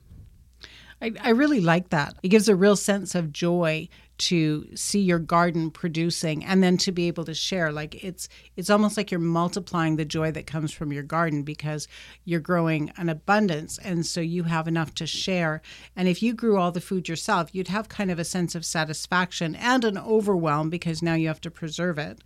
I, 1.01 1.13
I 1.21 1.29
really 1.29 1.59
like 1.59 1.89
that. 1.89 2.15
It 2.23 2.29
gives 2.29 2.47
a 2.47 2.55
real 2.55 2.75
sense 2.75 3.15
of 3.15 3.33
joy 3.33 3.89
to 4.17 4.67
see 4.75 4.99
your 4.99 5.19
garden 5.19 5.69
producing 5.69 6.43
and 6.43 6.63
then 6.63 6.77
to 6.77 6.91
be 6.91 7.07
able 7.07 7.25
to 7.25 7.33
share. 7.33 7.71
Like 7.71 8.03
it's 8.03 8.27
it's 8.55 8.69
almost 8.69 8.97
like 8.97 9.11
you're 9.11 9.19
multiplying 9.19 9.95
the 9.95 10.05
joy 10.05 10.31
that 10.31 10.47
comes 10.47 10.71
from 10.71 10.91
your 10.91 11.03
garden 11.03 11.43
because 11.43 11.87
you're 12.25 12.39
growing 12.39 12.91
an 12.97 13.09
abundance. 13.09 13.77
And 13.77 14.05
so 14.05 14.21
you 14.21 14.43
have 14.43 14.67
enough 14.67 14.93
to 14.95 15.07
share. 15.07 15.61
And 15.95 16.07
if 16.07 16.23
you 16.23 16.33
grew 16.33 16.57
all 16.57 16.71
the 16.71 16.81
food 16.81 17.07
yourself 17.07 17.53
you'd 17.53 17.67
have 17.67 17.89
kind 17.89 18.11
of 18.11 18.19
a 18.19 18.25
sense 18.25 18.55
of 18.55 18.65
satisfaction 18.65 19.55
and 19.55 19.83
an 19.83 19.97
overwhelm 19.97 20.69
because 20.69 21.01
now 21.01 21.13
you 21.13 21.27
have 21.27 21.41
to 21.41 21.51
preserve 21.51 21.97
it. 21.97 22.23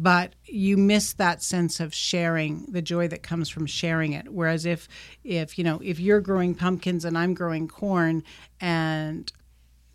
But 0.00 0.34
you 0.44 0.76
miss 0.76 1.12
that 1.14 1.42
sense 1.42 1.80
of 1.80 1.92
sharing 1.92 2.66
the 2.66 2.82
joy 2.82 3.08
that 3.08 3.24
comes 3.24 3.48
from 3.48 3.66
sharing 3.66 4.12
it. 4.12 4.32
Whereas 4.32 4.64
if 4.64 4.88
if 5.24 5.58
you 5.58 5.64
know 5.64 5.80
if 5.82 5.98
you're 5.98 6.20
growing 6.20 6.54
pumpkins 6.54 7.04
and 7.04 7.16
i'm 7.16 7.34
growing 7.34 7.68
corn 7.68 8.22
and 8.60 9.32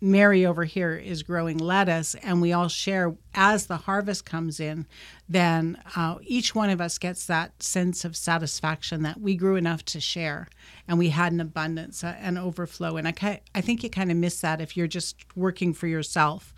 mary 0.04 0.44
over 0.44 0.64
here 0.64 0.94
is 0.94 1.22
growing 1.22 1.58
lettuce 1.58 2.14
and 2.16 2.40
we 2.40 2.52
all 2.52 2.68
share 2.68 3.14
as 3.34 3.66
the 3.66 3.76
harvest 3.76 4.24
comes 4.24 4.60
in 4.60 4.86
then 5.28 5.78
uh, 5.96 6.16
each 6.22 6.54
one 6.54 6.70
of 6.70 6.80
us 6.80 6.98
gets 6.98 7.26
that 7.26 7.62
sense 7.62 8.04
of 8.04 8.16
satisfaction 8.16 9.02
that 9.02 9.20
we 9.20 9.34
grew 9.34 9.56
enough 9.56 9.84
to 9.84 10.00
share 10.00 10.46
and 10.86 10.98
we 10.98 11.08
had 11.08 11.32
an 11.32 11.40
abundance 11.40 12.04
uh, 12.04 12.14
and 12.20 12.38
overflow 12.38 12.96
and 12.96 13.08
I, 13.08 13.40
I 13.54 13.60
think 13.60 13.82
you 13.82 13.90
kind 13.90 14.10
of 14.10 14.16
miss 14.16 14.40
that 14.40 14.60
if 14.60 14.76
you're 14.76 14.86
just 14.86 15.16
working 15.34 15.72
for 15.72 15.86
yourself 15.86 16.54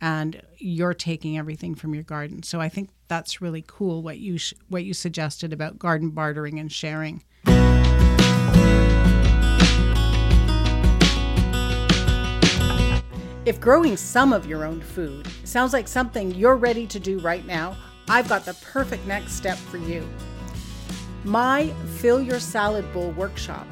and 0.00 0.42
you're 0.58 0.94
taking 0.94 1.38
everything 1.38 1.74
from 1.74 1.94
your 1.94 2.02
garden. 2.02 2.42
So 2.42 2.60
I 2.60 2.68
think 2.68 2.90
that's 3.08 3.40
really 3.40 3.64
cool 3.66 4.02
what 4.02 4.18
you 4.18 4.38
sh- 4.38 4.54
what 4.68 4.84
you 4.84 4.92
suggested 4.92 5.52
about 5.52 5.78
garden 5.78 6.10
bartering 6.10 6.58
and 6.58 6.70
sharing. 6.70 7.24
If 13.46 13.60
growing 13.60 13.96
some 13.96 14.32
of 14.32 14.44
your 14.44 14.64
own 14.64 14.80
food 14.80 15.28
sounds 15.44 15.72
like 15.72 15.86
something 15.86 16.34
you're 16.34 16.56
ready 16.56 16.84
to 16.88 16.98
do 16.98 17.20
right 17.20 17.46
now, 17.46 17.76
I've 18.08 18.28
got 18.28 18.44
the 18.44 18.54
perfect 18.54 19.06
next 19.06 19.34
step 19.34 19.56
for 19.56 19.76
you. 19.76 20.04
My 21.22 21.68
Fill 21.98 22.20
Your 22.20 22.40
Salad 22.40 22.92
Bowl 22.92 23.12
workshop 23.12 23.64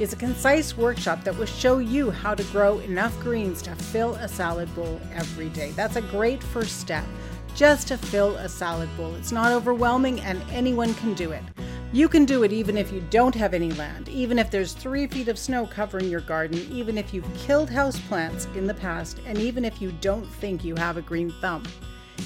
is 0.00 0.12
a 0.12 0.16
concise 0.16 0.76
workshop 0.76 1.22
that 1.22 1.38
will 1.38 1.46
show 1.46 1.78
you 1.78 2.10
how 2.10 2.34
to 2.34 2.42
grow 2.44 2.80
enough 2.80 3.16
greens 3.20 3.62
to 3.62 3.76
fill 3.76 4.16
a 4.16 4.26
salad 4.26 4.74
bowl 4.74 5.00
every 5.14 5.50
day. 5.50 5.70
That's 5.76 5.94
a 5.94 6.02
great 6.02 6.42
first 6.42 6.80
step, 6.80 7.04
just 7.60 7.88
to 7.88 7.98
fill 7.98 8.36
a 8.36 8.48
salad 8.48 8.88
bowl. 8.96 9.14
It's 9.16 9.32
not 9.32 9.52
overwhelming 9.52 10.18
and 10.22 10.42
anyone 10.50 10.94
can 10.94 11.12
do 11.12 11.32
it. 11.32 11.42
You 11.92 12.08
can 12.08 12.24
do 12.24 12.42
it 12.42 12.54
even 12.54 12.78
if 12.78 12.90
you 12.90 13.02
don't 13.10 13.34
have 13.34 13.52
any 13.52 13.70
land, 13.72 14.08
even 14.08 14.38
if 14.38 14.50
there's 14.50 14.72
three 14.72 15.06
feet 15.06 15.28
of 15.28 15.38
snow 15.38 15.66
covering 15.66 16.08
your 16.08 16.22
garden, 16.22 16.66
even 16.72 16.96
if 16.96 17.12
you've 17.12 17.34
killed 17.34 17.68
houseplants 17.68 18.50
in 18.56 18.66
the 18.66 18.72
past, 18.72 19.20
and 19.26 19.36
even 19.36 19.66
if 19.66 19.82
you 19.82 19.92
don't 20.00 20.24
think 20.24 20.64
you 20.64 20.74
have 20.76 20.96
a 20.96 21.02
green 21.02 21.30
thumb. 21.42 21.62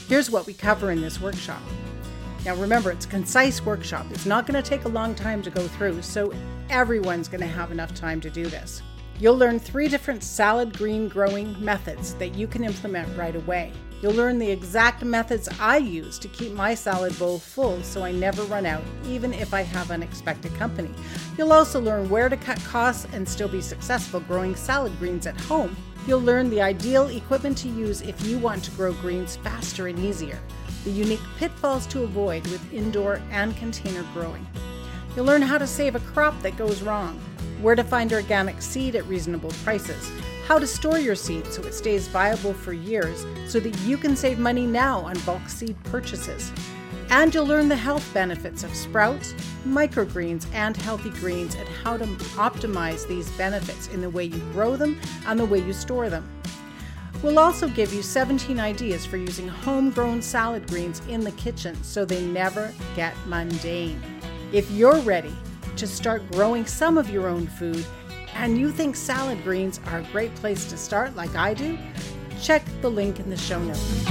Here's 0.06 0.30
what 0.30 0.46
we 0.46 0.54
cover 0.54 0.92
in 0.92 1.00
this 1.00 1.20
workshop. 1.20 1.62
Now 2.44 2.54
remember, 2.54 2.92
it's 2.92 3.06
a 3.06 3.08
concise 3.08 3.60
workshop. 3.60 4.06
It's 4.10 4.26
not 4.26 4.46
going 4.46 4.62
to 4.62 4.70
take 4.70 4.84
a 4.84 4.88
long 4.88 5.16
time 5.16 5.42
to 5.42 5.50
go 5.50 5.66
through, 5.66 6.00
so 6.02 6.32
everyone's 6.70 7.26
going 7.26 7.40
to 7.40 7.48
have 7.48 7.72
enough 7.72 7.92
time 7.92 8.20
to 8.20 8.30
do 8.30 8.46
this. 8.46 8.82
You'll 9.18 9.36
learn 9.36 9.58
three 9.58 9.88
different 9.88 10.22
salad 10.22 10.78
green 10.78 11.08
growing 11.08 11.56
methods 11.64 12.14
that 12.14 12.36
you 12.36 12.46
can 12.46 12.62
implement 12.62 13.18
right 13.18 13.34
away. 13.34 13.72
You'll 14.04 14.12
learn 14.12 14.38
the 14.38 14.50
exact 14.50 15.02
methods 15.02 15.48
I 15.58 15.78
use 15.78 16.18
to 16.18 16.28
keep 16.28 16.52
my 16.52 16.74
salad 16.74 17.18
bowl 17.18 17.38
full 17.38 17.82
so 17.82 18.04
I 18.04 18.12
never 18.12 18.42
run 18.42 18.66
out, 18.66 18.82
even 19.06 19.32
if 19.32 19.54
I 19.54 19.62
have 19.62 19.90
unexpected 19.90 20.54
company. 20.56 20.90
You'll 21.38 21.54
also 21.54 21.80
learn 21.80 22.10
where 22.10 22.28
to 22.28 22.36
cut 22.36 22.62
costs 22.64 23.06
and 23.14 23.26
still 23.26 23.48
be 23.48 23.62
successful 23.62 24.20
growing 24.20 24.56
salad 24.56 24.92
greens 24.98 25.26
at 25.26 25.40
home. 25.40 25.74
You'll 26.06 26.20
learn 26.20 26.50
the 26.50 26.60
ideal 26.60 27.06
equipment 27.08 27.56
to 27.58 27.70
use 27.70 28.02
if 28.02 28.22
you 28.26 28.38
want 28.38 28.62
to 28.64 28.70
grow 28.72 28.92
greens 28.92 29.36
faster 29.36 29.86
and 29.86 29.98
easier 29.98 30.38
the 30.84 30.90
unique 30.90 31.24
pitfalls 31.38 31.86
to 31.86 32.02
avoid 32.02 32.46
with 32.48 32.74
indoor 32.74 33.22
and 33.30 33.56
container 33.56 34.04
growing. 34.12 34.46
You'll 35.16 35.24
learn 35.24 35.40
how 35.40 35.56
to 35.56 35.66
save 35.66 35.94
a 35.94 36.00
crop 36.00 36.38
that 36.42 36.58
goes 36.58 36.82
wrong, 36.82 37.18
where 37.62 37.74
to 37.74 37.82
find 37.82 38.12
organic 38.12 38.60
seed 38.60 38.96
at 38.96 39.06
reasonable 39.06 39.52
prices, 39.64 40.10
how 40.46 40.58
to 40.58 40.66
store 40.66 40.98
your 40.98 41.14
seed 41.14 41.46
so 41.46 41.62
it 41.62 41.72
stays 41.72 42.06
viable 42.08 42.52
for 42.52 42.72
years 42.72 43.24
so 43.46 43.58
that 43.60 43.76
you 43.80 43.96
can 43.96 44.14
save 44.14 44.38
money 44.38 44.66
now 44.66 45.00
on 45.00 45.18
bulk 45.20 45.48
seed 45.48 45.76
purchases. 45.84 46.52
And 47.10 47.34
you'll 47.34 47.46
learn 47.46 47.68
the 47.68 47.76
health 47.76 48.08
benefits 48.12 48.64
of 48.64 48.74
sprouts, 48.74 49.34
microgreens, 49.66 50.46
and 50.52 50.76
healthy 50.76 51.10
greens 51.10 51.54
and 51.54 51.68
how 51.68 51.96
to 51.96 52.04
optimize 52.36 53.06
these 53.06 53.30
benefits 53.32 53.88
in 53.88 54.00
the 54.00 54.10
way 54.10 54.24
you 54.24 54.38
grow 54.52 54.76
them 54.76 55.00
and 55.26 55.38
the 55.38 55.46
way 55.46 55.60
you 55.60 55.72
store 55.72 56.10
them. 56.10 56.28
We'll 57.22 57.38
also 57.38 57.68
give 57.68 57.94
you 57.94 58.02
17 58.02 58.60
ideas 58.60 59.06
for 59.06 59.16
using 59.16 59.48
homegrown 59.48 60.20
salad 60.20 60.68
greens 60.68 61.00
in 61.08 61.20
the 61.20 61.32
kitchen 61.32 61.82
so 61.82 62.04
they 62.04 62.22
never 62.22 62.72
get 62.96 63.14
mundane. 63.26 64.02
If 64.52 64.70
you're 64.70 65.00
ready 65.00 65.34
to 65.76 65.86
start 65.86 66.30
growing 66.32 66.66
some 66.66 66.98
of 66.98 67.08
your 67.08 67.28
own 67.28 67.46
food 67.46 67.86
and 68.34 68.58
you 68.58 68.70
think 68.70 68.96
salad 68.96 69.42
greens 69.42 69.80
are 69.86 70.00
a 70.00 70.02
great 70.12 70.34
place 70.36 70.64
to 70.66 70.76
start, 70.76 71.16
like 71.16 71.34
I 71.34 71.54
do, 71.54 71.78
check 72.42 72.62
the 72.80 72.90
link 72.90 73.20
in 73.20 73.30
the 73.30 73.36
show 73.36 73.58
notes. 73.62 74.04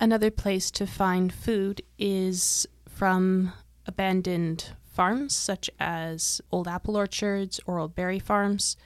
Another 0.00 0.30
place 0.30 0.70
to 0.72 0.86
find 0.86 1.32
food 1.32 1.80
is 1.98 2.66
from 2.86 3.54
abandoned 3.86 4.72
farms 4.84 5.34
such 5.34 5.70
as 5.80 6.42
old 6.52 6.68
apple 6.68 6.96
orchards 6.96 7.58
or 7.66 7.78
old 7.78 7.94
berry 7.94 8.18
farms 8.18 8.76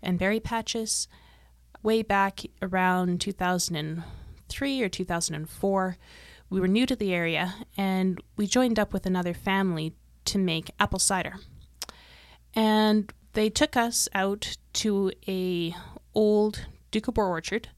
and 0.00 0.18
berry 0.20 0.38
patches. 0.38 1.08
Way 1.82 2.02
back 2.02 2.42
around 2.62 3.20
2003 4.48 4.82
or 4.82 4.88
2004, 4.88 5.96
we 6.48 6.60
were 6.60 6.68
new 6.68 6.86
to 6.86 6.96
the 6.96 7.12
area 7.12 7.54
and 7.76 8.20
we 8.36 8.46
joined 8.46 8.78
up 8.78 8.92
with 8.92 9.06
another 9.06 9.34
family 9.34 9.92
to 10.24 10.38
make 10.38 10.70
apple 10.78 10.98
cider. 10.98 11.34
And 12.54 13.12
they 13.32 13.50
took 13.50 13.76
us 13.76 14.08
out 14.14 14.56
to 14.74 15.12
a 15.28 15.74
old 16.14 16.66
Doukhobor 16.92 17.28
orchard 17.28 17.68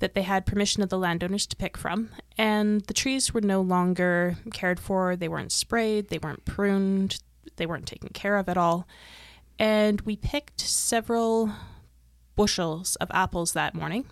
that 0.00 0.14
they 0.14 0.22
had 0.22 0.46
permission 0.46 0.82
of 0.82 0.88
the 0.88 0.98
landowners 0.98 1.46
to 1.46 1.54
pick 1.54 1.76
from, 1.76 2.08
and 2.36 2.80
the 2.86 2.94
trees 2.94 3.32
were 3.32 3.40
no 3.40 3.60
longer 3.60 4.36
cared 4.52 4.80
for. 4.80 5.14
They 5.14 5.28
weren't 5.28 5.52
sprayed, 5.52 6.08
they 6.08 6.18
weren't 6.18 6.44
pruned, 6.44 7.22
they 7.54 7.66
weren't 7.66 7.86
taken 7.86 8.08
care 8.08 8.36
of 8.36 8.48
at 8.48 8.56
all. 8.56 8.88
And 9.60 10.00
we 10.00 10.16
picked 10.16 10.60
several 10.60 11.52
bushels 12.34 12.96
of 12.96 13.08
apples 13.12 13.52
that 13.52 13.76
morning. 13.76 14.06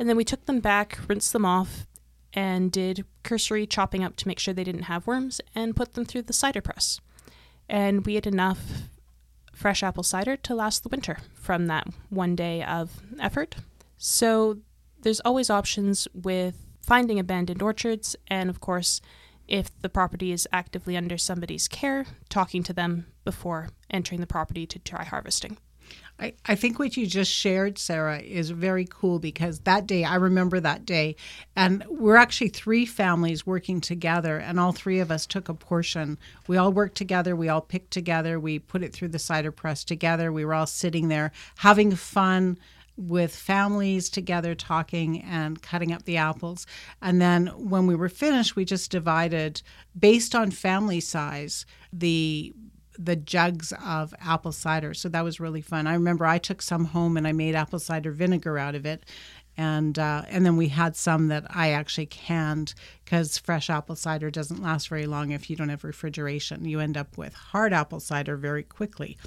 And 0.00 0.08
then 0.08 0.16
we 0.16 0.24
took 0.24 0.46
them 0.46 0.60
back, 0.60 0.98
rinsed 1.08 1.34
them 1.34 1.44
off, 1.44 1.86
and 2.32 2.72
did 2.72 3.04
cursory 3.22 3.66
chopping 3.66 4.02
up 4.02 4.16
to 4.16 4.28
make 4.28 4.38
sure 4.38 4.54
they 4.54 4.64
didn't 4.64 4.84
have 4.84 5.06
worms, 5.06 5.42
and 5.54 5.76
put 5.76 5.92
them 5.92 6.06
through 6.06 6.22
the 6.22 6.32
cider 6.32 6.62
press. 6.62 7.02
And 7.68 8.06
we 8.06 8.14
had 8.14 8.26
enough 8.26 8.60
fresh 9.52 9.82
apple 9.82 10.02
cider 10.02 10.36
to 10.38 10.54
last 10.54 10.84
the 10.84 10.88
winter 10.88 11.18
from 11.34 11.66
that 11.66 11.86
one 12.08 12.34
day 12.34 12.64
of 12.64 13.02
effort. 13.20 13.56
So 13.98 14.60
there's 15.02 15.20
always 15.20 15.50
options 15.50 16.08
with 16.14 16.56
finding 16.80 17.18
abandoned 17.18 17.60
orchards, 17.60 18.16
and 18.26 18.48
of 18.48 18.58
course, 18.58 19.02
if 19.48 19.78
the 19.82 19.90
property 19.90 20.32
is 20.32 20.48
actively 20.50 20.96
under 20.96 21.18
somebody's 21.18 21.68
care, 21.68 22.06
talking 22.30 22.62
to 22.62 22.72
them 22.72 23.08
before 23.22 23.68
entering 23.90 24.22
the 24.22 24.26
property 24.26 24.66
to 24.66 24.78
try 24.78 25.04
harvesting. 25.04 25.58
I, 26.18 26.34
I 26.46 26.54
think 26.54 26.78
what 26.78 26.96
you 26.96 27.06
just 27.06 27.32
shared, 27.32 27.78
Sarah, 27.78 28.18
is 28.18 28.50
very 28.50 28.86
cool 28.88 29.18
because 29.18 29.60
that 29.60 29.86
day, 29.86 30.04
I 30.04 30.16
remember 30.16 30.60
that 30.60 30.84
day, 30.84 31.16
and 31.56 31.84
we're 31.88 32.16
actually 32.16 32.48
three 32.48 32.84
families 32.84 33.46
working 33.46 33.80
together, 33.80 34.36
and 34.36 34.60
all 34.60 34.72
three 34.72 35.00
of 35.00 35.10
us 35.10 35.26
took 35.26 35.48
a 35.48 35.54
portion. 35.54 36.18
We 36.46 36.56
all 36.56 36.72
worked 36.72 36.96
together, 36.96 37.34
we 37.34 37.48
all 37.48 37.62
picked 37.62 37.90
together, 37.90 38.38
we 38.38 38.58
put 38.58 38.82
it 38.82 38.92
through 38.92 39.08
the 39.08 39.18
cider 39.18 39.52
press 39.52 39.84
together. 39.84 40.32
We 40.32 40.44
were 40.44 40.54
all 40.54 40.66
sitting 40.66 41.08
there 41.08 41.32
having 41.56 41.94
fun, 41.94 42.58
with 42.96 43.34
families 43.34 44.10
together 44.10 44.54
talking 44.54 45.22
and 45.22 45.62
cutting 45.62 45.92
up 45.92 46.04
the 46.04 46.18
apples. 46.18 46.66
And 47.00 47.20
then 47.20 47.46
when 47.46 47.86
we 47.86 47.94
were 47.94 48.08
finished, 48.10 48.56
we 48.56 48.64
just 48.64 48.90
divided 48.90 49.62
based 49.98 50.34
on 50.34 50.50
family 50.50 51.00
size 51.00 51.64
the 51.92 52.52
the 53.02 53.16
jugs 53.16 53.72
of 53.84 54.14
apple 54.20 54.52
cider. 54.52 54.94
So 54.94 55.08
that 55.08 55.24
was 55.24 55.40
really 55.40 55.62
fun. 55.62 55.86
I 55.86 55.94
remember 55.94 56.26
I 56.26 56.38
took 56.38 56.60
some 56.62 56.86
home 56.86 57.16
and 57.16 57.26
I 57.26 57.32
made 57.32 57.54
apple 57.54 57.78
cider 57.78 58.12
vinegar 58.12 58.58
out 58.58 58.74
of 58.74 58.84
it. 58.84 59.04
And 59.56 59.98
uh, 59.98 60.22
and 60.28 60.46
then 60.46 60.56
we 60.56 60.68
had 60.68 60.96
some 60.96 61.28
that 61.28 61.44
I 61.50 61.72
actually 61.72 62.06
canned 62.06 62.72
because 63.04 63.36
fresh 63.36 63.68
apple 63.68 63.96
cider 63.96 64.30
doesn't 64.30 64.62
last 64.62 64.88
very 64.88 65.06
long 65.06 65.32
if 65.32 65.50
you 65.50 65.56
don't 65.56 65.68
have 65.68 65.84
refrigeration. 65.84 66.64
You 66.64 66.80
end 66.80 66.96
up 66.96 67.18
with 67.18 67.34
hard 67.34 67.72
apple 67.72 68.00
cider 68.00 68.36
very 68.36 68.62
quickly 68.62 69.18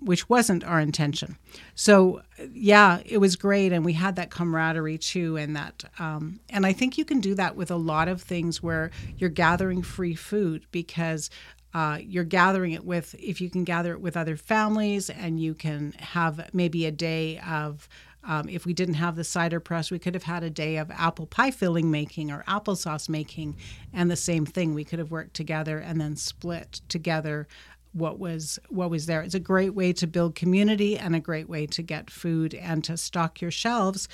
which 0.00 0.28
wasn't 0.28 0.64
our 0.64 0.80
intention. 0.80 1.36
So 1.74 2.22
yeah, 2.52 3.00
it 3.04 3.18
was 3.18 3.36
great, 3.36 3.72
and 3.72 3.84
we 3.84 3.92
had 3.92 4.16
that 4.16 4.30
camaraderie 4.30 4.98
too, 4.98 5.36
and 5.36 5.54
that, 5.56 5.84
um, 5.98 6.40
and 6.48 6.66
I 6.66 6.72
think 6.72 6.96
you 6.96 7.04
can 7.04 7.20
do 7.20 7.34
that 7.34 7.54
with 7.54 7.70
a 7.70 7.76
lot 7.76 8.08
of 8.08 8.22
things 8.22 8.62
where 8.62 8.90
you're 9.16 9.30
gathering 9.30 9.82
free 9.82 10.14
food 10.14 10.66
because. 10.70 11.30
Uh, 11.72 11.98
you're 12.00 12.24
gathering 12.24 12.72
it 12.72 12.84
with 12.84 13.14
if 13.18 13.40
you 13.40 13.48
can 13.48 13.64
gather 13.64 13.92
it 13.92 14.00
with 14.00 14.16
other 14.16 14.36
families 14.36 15.08
and 15.08 15.40
you 15.40 15.54
can 15.54 15.92
have 15.98 16.50
maybe 16.52 16.84
a 16.86 16.90
day 16.90 17.38
of 17.38 17.88
um, 18.24 18.48
if 18.48 18.66
we 18.66 18.74
didn't 18.74 18.94
have 18.94 19.16
the 19.16 19.24
cider 19.24 19.60
press, 19.60 19.90
we 19.90 19.98
could 19.98 20.14
have 20.14 20.24
had 20.24 20.42
a 20.42 20.50
day 20.50 20.76
of 20.76 20.90
apple 20.90 21.26
pie 21.26 21.50
filling 21.50 21.90
making 21.90 22.30
or 22.30 22.44
applesauce 22.46 23.08
making, 23.08 23.56
and 23.92 24.10
the 24.10 24.16
same 24.16 24.44
thing. 24.44 24.74
We 24.74 24.84
could 24.84 24.98
have 24.98 25.10
worked 25.10 25.34
together 25.34 25.78
and 25.78 26.00
then 26.00 26.16
split 26.16 26.82
together 26.88 27.48
what 27.92 28.18
was 28.18 28.58
what 28.68 28.90
was 28.90 29.06
there. 29.06 29.22
It's 29.22 29.34
a 29.34 29.40
great 29.40 29.74
way 29.74 29.92
to 29.94 30.06
build 30.06 30.34
community 30.34 30.98
and 30.98 31.16
a 31.16 31.20
great 31.20 31.48
way 31.48 31.66
to 31.68 31.82
get 31.82 32.10
food 32.10 32.54
and 32.54 32.84
to 32.84 32.96
stock 32.96 33.40
your 33.40 33.50
shelves 33.50 34.08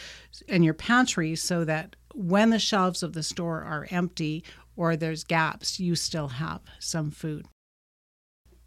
and 0.49 0.65
your 0.65 0.75
pantry 0.75 1.35
so 1.37 1.65
that 1.65 1.97
when 2.15 2.51
the 2.51 2.59
shelves 2.59 3.03
of 3.03 3.13
the 3.13 3.23
store 3.23 3.63
are 3.63 3.87
empty 3.91 4.45
or 4.77 4.97
there's 4.97 5.25
gaps, 5.25 5.81
you 5.81 5.95
still 5.95 6.29
have 6.29 6.61
some 6.79 7.11
food. 7.11 7.47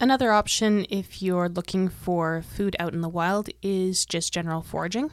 Another 0.01 0.31
option 0.31 0.85
if 0.89 1.21
you're 1.21 1.49
looking 1.49 1.89
for 1.89 2.41
food 2.41 2.75
out 2.79 2.93
in 2.93 3.01
the 3.01 3.09
wild 3.09 3.49
is 3.61 4.05
just 4.05 4.33
general 4.33 4.61
foraging. 4.61 5.11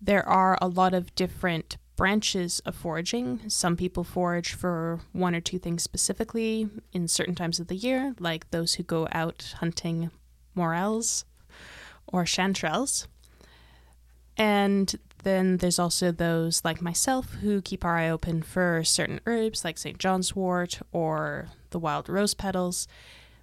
There 0.00 0.26
are 0.28 0.58
a 0.60 0.68
lot 0.68 0.94
of 0.94 1.14
different 1.14 1.78
branches 1.96 2.60
of 2.60 2.74
foraging. 2.74 3.40
Some 3.48 3.76
people 3.76 4.04
forage 4.04 4.54
for 4.54 5.00
one 5.12 5.34
or 5.34 5.40
two 5.40 5.58
things 5.58 5.82
specifically 5.82 6.68
in 6.92 7.08
certain 7.08 7.34
times 7.34 7.60
of 7.60 7.68
the 7.68 7.76
year, 7.76 8.14
like 8.18 8.50
those 8.50 8.74
who 8.74 8.82
go 8.82 9.08
out 9.12 9.54
hunting 9.58 10.10
morels 10.54 11.24
or 12.06 12.24
chanterelles. 12.24 13.06
And 14.36 14.94
then 15.22 15.58
there's 15.58 15.78
also 15.78 16.12
those 16.12 16.64
like 16.64 16.80
myself 16.80 17.34
who 17.34 17.60
keep 17.60 17.84
our 17.84 17.96
eye 17.96 18.08
open 18.08 18.42
for 18.42 18.82
certain 18.84 19.20
herbs 19.26 19.64
like 19.64 19.78
St. 19.78 19.98
John's 19.98 20.34
wort 20.34 20.80
or 20.92 21.48
the 21.70 21.78
wild 21.78 22.08
rose 22.08 22.34
petals 22.34 22.86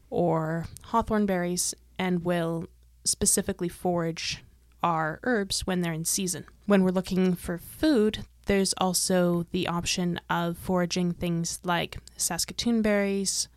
or 0.10 0.66
hawthorn 0.86 1.26
berries 1.26 1.74
and 2.00 2.24
will 2.24 2.68
specifically 3.04 3.70
forage 3.70 4.44
our 4.84 5.20
herbs 5.24 5.66
when 5.66 5.82
they're 5.82 5.94
in 5.94 6.06
season. 6.06 6.46
When 6.66 6.84
we're 6.84 6.92
looking 6.92 7.36
for 7.36 7.58
food, 7.58 8.26
there's 8.46 8.74
also 8.78 9.46
the 9.52 9.68
option 9.68 10.20
of 10.30 10.58
foraging 10.58 11.14
things 11.14 11.60
like 11.64 11.98
Saskatoon 12.16 12.82
berries, 12.82 13.48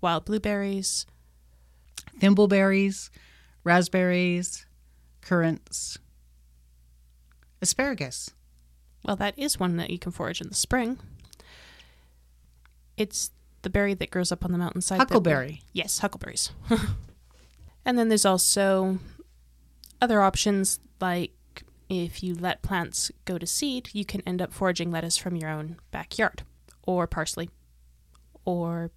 wild 0.00 0.24
blueberries, 0.24 1.06
thimbleberries, 2.20 3.10
raspberries, 3.64 4.66
currants, 5.20 5.98
asparagus. 7.66 8.30
Well, 9.04 9.16
that 9.16 9.38
is 9.38 9.60
one 9.60 9.76
that 9.76 9.90
you 9.90 9.98
can 9.98 10.12
forage 10.12 10.40
in 10.40 10.48
the 10.48 10.54
spring. 10.54 10.98
It's 12.96 13.30
the 13.62 13.70
berry 13.70 13.94
that 13.94 14.10
grows 14.10 14.32
up 14.32 14.44
on 14.44 14.52
the 14.52 14.58
mountainside. 14.58 14.98
Huckleberry. 14.98 15.62
Yes, 15.72 15.98
huckleberries. 15.98 16.50
and 17.84 17.98
then 17.98 18.08
there's 18.08 18.24
also 18.24 18.98
other 20.00 20.22
options 20.22 20.78
like 21.00 21.32
if 21.88 22.22
you 22.22 22.34
let 22.34 22.62
plants 22.62 23.10
go 23.24 23.38
to 23.38 23.46
seed, 23.46 23.90
you 23.92 24.04
can 24.04 24.22
end 24.22 24.42
up 24.42 24.52
foraging 24.52 24.90
lettuce 24.90 25.16
from 25.16 25.36
your 25.36 25.50
own 25.50 25.76
backyard, 25.90 26.42
or 26.82 27.06
parsley, 27.06 27.50
or 28.44 28.90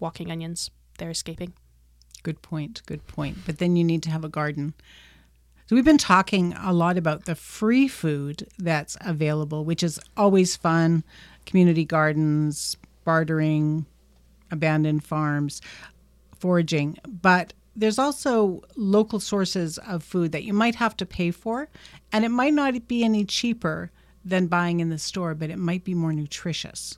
walking 0.00 0.30
onions. 0.30 0.70
They're 0.98 1.10
escaping. 1.10 1.52
Good 2.22 2.42
point. 2.42 2.82
Good 2.86 3.06
point. 3.06 3.38
But 3.46 3.58
then 3.58 3.76
you 3.76 3.84
need 3.84 4.02
to 4.04 4.10
have 4.10 4.24
a 4.24 4.28
garden. 4.28 4.74
So 5.66 5.74
we've 5.74 5.84
been 5.84 5.98
talking 5.98 6.54
a 6.54 6.72
lot 6.72 6.96
about 6.96 7.24
the 7.24 7.34
free 7.34 7.88
food 7.88 8.46
that's 8.56 8.96
available, 9.00 9.64
which 9.64 9.82
is 9.82 9.98
always 10.16 10.54
fun. 10.54 11.02
Community 11.44 11.84
gardens, 11.84 12.76
bartering, 13.04 13.84
abandoned 14.52 15.02
farms, 15.02 15.60
foraging. 16.38 16.98
But 17.08 17.52
there's 17.74 17.98
also 17.98 18.62
local 18.76 19.18
sources 19.18 19.78
of 19.78 20.04
food 20.04 20.30
that 20.30 20.44
you 20.44 20.52
might 20.52 20.76
have 20.76 20.96
to 20.98 21.06
pay 21.06 21.32
for, 21.32 21.68
and 22.12 22.24
it 22.24 22.30
might 22.30 22.54
not 22.54 22.86
be 22.86 23.02
any 23.02 23.24
cheaper 23.24 23.90
than 24.24 24.46
buying 24.46 24.78
in 24.78 24.88
the 24.88 24.98
store, 24.98 25.34
but 25.34 25.50
it 25.50 25.58
might 25.58 25.82
be 25.82 25.94
more 25.94 26.12
nutritious. 26.12 26.96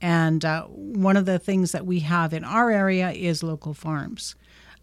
And 0.00 0.42
uh, 0.42 0.64
one 0.64 1.18
of 1.18 1.26
the 1.26 1.38
things 1.38 1.72
that 1.72 1.84
we 1.84 2.00
have 2.00 2.32
in 2.32 2.44
our 2.44 2.70
area 2.70 3.10
is 3.10 3.42
local 3.42 3.74
farms. 3.74 4.36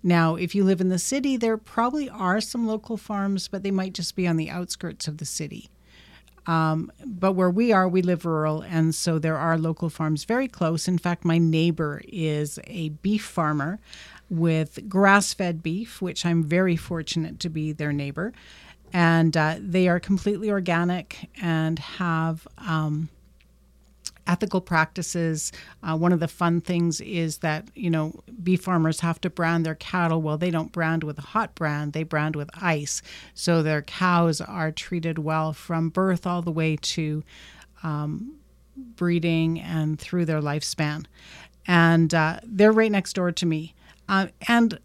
Now, 0.04 0.36
if 0.36 0.56
you 0.56 0.64
live 0.64 0.82
in 0.82 0.90
the 0.90 1.00
city, 1.00 1.38
there 1.38 1.58
probably 1.58 2.10
are 2.10 2.42
some 2.42 2.68
local 2.68 2.98
farms, 2.98 3.48
but 3.48 3.64
they 3.64 3.72
might 3.72 3.94
just 3.94 4.16
be 4.16 4.28
on 4.28 4.38
the 4.38 4.50
outskirts 4.50 5.08
of 5.08 5.18
the 5.18 5.26
city. 5.26 5.70
Um, 6.48 6.92
but 7.06 7.34
where 7.34 7.52
we 7.52 7.72
are, 7.72 7.88
we 7.88 8.02
live 8.02 8.26
rural, 8.26 8.62
and 8.62 8.96
so 8.96 9.20
there 9.20 9.38
are 9.38 9.60
local 9.60 9.90
farms 9.90 10.24
very 10.24 10.48
close. 10.48 10.88
In 10.88 10.98
fact, 10.98 11.24
my 11.24 11.38
neighbor 11.38 12.02
is 12.08 12.60
a 12.66 12.90
beef 12.90 13.24
farmer 13.24 13.80
with 14.30 14.90
grass 14.90 15.34
fed 15.34 15.62
beef, 15.62 16.02
which 16.02 16.26
I'm 16.26 16.44
very 16.44 16.76
fortunate 16.76 17.40
to 17.42 17.50
be 17.50 17.74
their 17.74 17.94
neighbor. 17.94 18.34
And 18.94 19.38
uh, 19.38 19.58
they 19.60 19.88
are 19.88 20.00
completely 20.00 20.50
organic 20.50 21.30
and 21.42 21.78
have 21.80 22.48
um, 22.58 23.10
ethical 24.28 24.62
practices. 24.62 25.52
Uh, 25.84 25.98
one 25.98 26.14
of 26.14 26.20
the 26.20 26.28
fun 26.28 26.62
things 26.62 27.02
is 27.02 27.40
that, 27.40 27.68
you 27.76 27.90
know, 27.90 28.20
beef 28.44 28.62
farmers 28.62 29.00
have 29.02 29.20
to 29.22 29.30
brand 29.30 29.66
their 29.66 29.76
cattle. 29.76 30.22
Well, 30.22 30.38
they 30.38 30.52
don't 30.52 30.72
brand 30.72 31.04
with 31.04 31.18
a 31.18 31.22
hot 31.24 31.56
brand, 31.56 31.94
they 31.94 32.04
brand 32.04 32.36
with 32.36 32.50
ice. 32.54 33.02
So 33.34 33.62
their 33.64 33.82
cows 33.82 34.42
are 34.42 34.72
treated 34.72 35.20
well 35.20 35.54
from 35.54 35.90
birth 35.90 36.26
all 36.28 36.42
the 36.42 36.52
way 36.52 36.76
to 36.76 37.24
um, 37.84 38.36
breeding 38.76 39.60
and 39.60 40.00
through 40.00 40.26
their 40.26 40.42
lifespan. 40.42 41.06
And 41.68 42.14
uh, 42.14 42.40
they're 42.44 42.72
right 42.72 42.92
next 42.92 43.14
door 43.14 43.32
to 43.32 43.46
me. 43.46 43.76
Uh, 44.10 44.28
and 44.48 44.80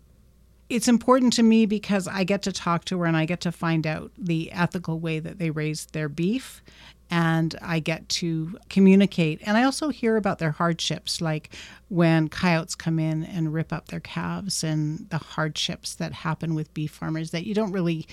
it's 0.68 0.88
important 0.88 1.32
to 1.34 1.42
me 1.42 1.66
because 1.66 2.08
I 2.08 2.24
get 2.24 2.42
to 2.42 2.52
talk 2.52 2.84
to 2.86 2.98
her 3.00 3.06
and 3.06 3.16
I 3.16 3.24
get 3.24 3.40
to 3.42 3.52
find 3.52 3.86
out 3.86 4.10
the 4.18 4.50
ethical 4.52 4.98
way 4.98 5.20
that 5.20 5.38
they 5.38 5.50
raise 5.50 5.86
their 5.86 6.08
beef. 6.08 6.62
And 7.10 7.54
I 7.62 7.78
get 7.78 8.08
to 8.08 8.58
communicate. 8.68 9.40
And 9.44 9.56
I 9.56 9.62
also 9.62 9.90
hear 9.90 10.16
about 10.16 10.38
their 10.38 10.50
hardships, 10.50 11.20
like 11.20 11.50
when 11.88 12.28
coyotes 12.28 12.74
come 12.74 12.98
in 12.98 13.24
and 13.24 13.54
rip 13.54 13.72
up 13.72 13.88
their 13.88 14.00
calves 14.00 14.64
and 14.64 15.08
the 15.10 15.18
hardships 15.18 15.94
that 15.94 16.12
happen 16.12 16.54
with 16.54 16.74
beef 16.74 16.90
farmers 16.90 17.30
that 17.30 17.46
you 17.46 17.54
don't 17.54 17.72
really 17.72 18.06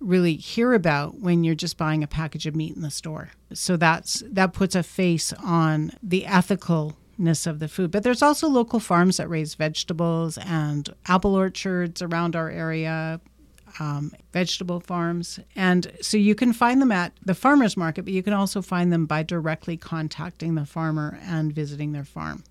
really 0.00 0.36
hear 0.36 0.74
about 0.74 1.18
when 1.18 1.42
you're 1.42 1.56
just 1.56 1.76
buying 1.76 2.04
a 2.04 2.06
package 2.06 2.46
of 2.46 2.54
meat 2.54 2.76
in 2.76 2.82
the 2.82 2.90
store. 2.90 3.30
So 3.52 3.76
that's 3.76 4.22
that 4.30 4.52
puts 4.52 4.76
a 4.76 4.84
face 4.84 5.32
on 5.32 5.90
the 6.00 6.24
ethical 6.24 6.96
of 7.46 7.58
the 7.58 7.66
food. 7.68 7.90
But 7.90 8.04
there's 8.04 8.22
also 8.22 8.48
local 8.48 8.78
farms 8.78 9.16
that 9.16 9.28
raise 9.28 9.54
vegetables 9.54 10.38
and 10.38 10.88
apple 11.06 11.34
orchards 11.34 12.00
around 12.00 12.36
our 12.36 12.48
area, 12.48 13.20
um, 13.78 14.12
vegetable 14.32 14.80
farms. 14.80 15.40
And 15.56 15.92
so 16.00 16.16
you 16.16 16.34
can 16.34 16.52
find 16.52 16.80
them 16.80 16.92
at 16.92 17.12
the 17.24 17.34
farmer's 17.34 17.76
market, 17.76 18.04
but 18.04 18.12
you 18.12 18.22
can 18.22 18.32
also 18.32 18.62
find 18.62 18.92
them 18.92 19.06
by 19.06 19.22
directly 19.22 19.76
contacting 19.76 20.54
the 20.54 20.66
farmer 20.66 21.18
and 21.22 21.52
visiting 21.52 21.92
their 21.92 22.04
farm. 22.04 22.44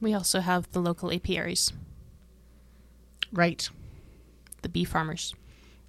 We 0.00 0.14
also 0.14 0.40
have 0.40 0.70
the 0.72 0.80
local 0.80 1.12
apiaries. 1.12 1.72
Right. 3.32 3.68
The 4.62 4.68
bee 4.68 4.84
farmers. 4.84 5.34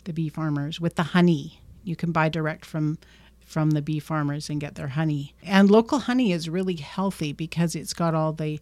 The 0.06 0.14
bee 0.14 0.30
farmers 0.30 0.80
with 0.80 0.96
the 0.96 1.04
honey. 1.04 1.60
You 1.84 1.96
can 1.96 2.12
buy 2.12 2.30
direct 2.30 2.66
from 2.66 2.98
from 3.46 3.72
the 3.72 3.82
bee 3.82 4.00
farmers 4.00 4.50
and 4.50 4.62
get 4.62 4.76
their 4.76 4.88
honey. 4.88 5.36
And 5.44 5.70
local 5.70 6.00
honey 6.00 6.32
is 6.32 6.50
really 6.50 6.78
healthy 6.78 7.34
because 7.34 7.76
it's 7.76 7.94
got 7.94 8.16
all 8.16 8.34
the 8.34 8.60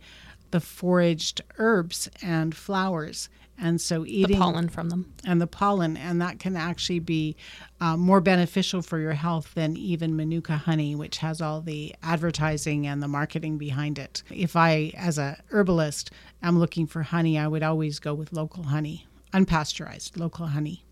the 0.51 0.59
foraged 0.59 1.41
herbs 1.57 2.09
and 2.21 2.55
flowers. 2.55 3.29
And 3.63 3.79
so 3.79 4.03
eating 4.07 4.39
the 4.39 4.41
pollen 4.41 4.69
from 4.69 4.89
them 4.89 5.13
and 5.23 5.39
the 5.39 5.45
pollen, 5.45 5.95
and 5.95 6.19
that 6.19 6.39
can 6.39 6.57
actually 6.57 6.97
be 6.97 7.35
uh, 7.79 7.95
more 7.95 8.19
beneficial 8.19 8.81
for 8.81 8.97
your 8.97 9.13
health 9.13 9.53
than 9.53 9.77
even 9.77 10.15
Manuka 10.15 10.57
honey, 10.57 10.95
which 10.95 11.19
has 11.19 11.41
all 11.41 11.61
the 11.61 11.93
advertising 12.01 12.87
and 12.87 13.03
the 13.03 13.07
marketing 13.07 13.59
behind 13.59 13.99
it. 13.99 14.23
If 14.31 14.55
I, 14.55 14.91
as 14.97 15.19
a 15.19 15.37
herbalist, 15.51 16.09
am 16.41 16.57
looking 16.57 16.87
for 16.87 17.03
honey, 17.03 17.37
I 17.37 17.47
would 17.47 17.61
always 17.61 17.99
go 17.99 18.15
with 18.15 18.33
local 18.33 18.63
honey, 18.63 19.05
unpasteurized 19.31 20.17
local 20.17 20.47
honey. 20.47 20.83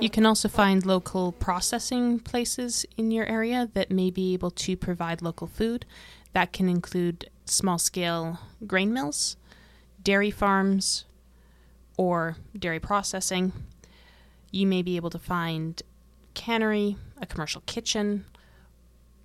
You 0.00 0.10
can 0.10 0.24
also 0.26 0.48
find 0.48 0.84
local 0.84 1.32
processing 1.32 2.20
places 2.20 2.86
in 2.96 3.10
your 3.10 3.26
area 3.26 3.70
that 3.74 3.90
may 3.90 4.10
be 4.10 4.32
able 4.32 4.50
to 4.50 4.76
provide 4.76 5.20
local 5.22 5.46
food. 5.46 5.84
That 6.32 6.52
can 6.52 6.68
include 6.68 7.30
small 7.44 7.78
scale 7.78 8.38
grain 8.66 8.92
mills, 8.92 9.36
dairy 10.02 10.30
farms, 10.30 11.04
or 11.96 12.36
dairy 12.58 12.80
processing. 12.80 13.52
You 14.50 14.66
may 14.66 14.82
be 14.82 14.96
able 14.96 15.10
to 15.10 15.18
find 15.18 15.82
cannery, 16.34 16.96
a 17.20 17.26
commercial 17.26 17.62
kitchen, 17.66 18.24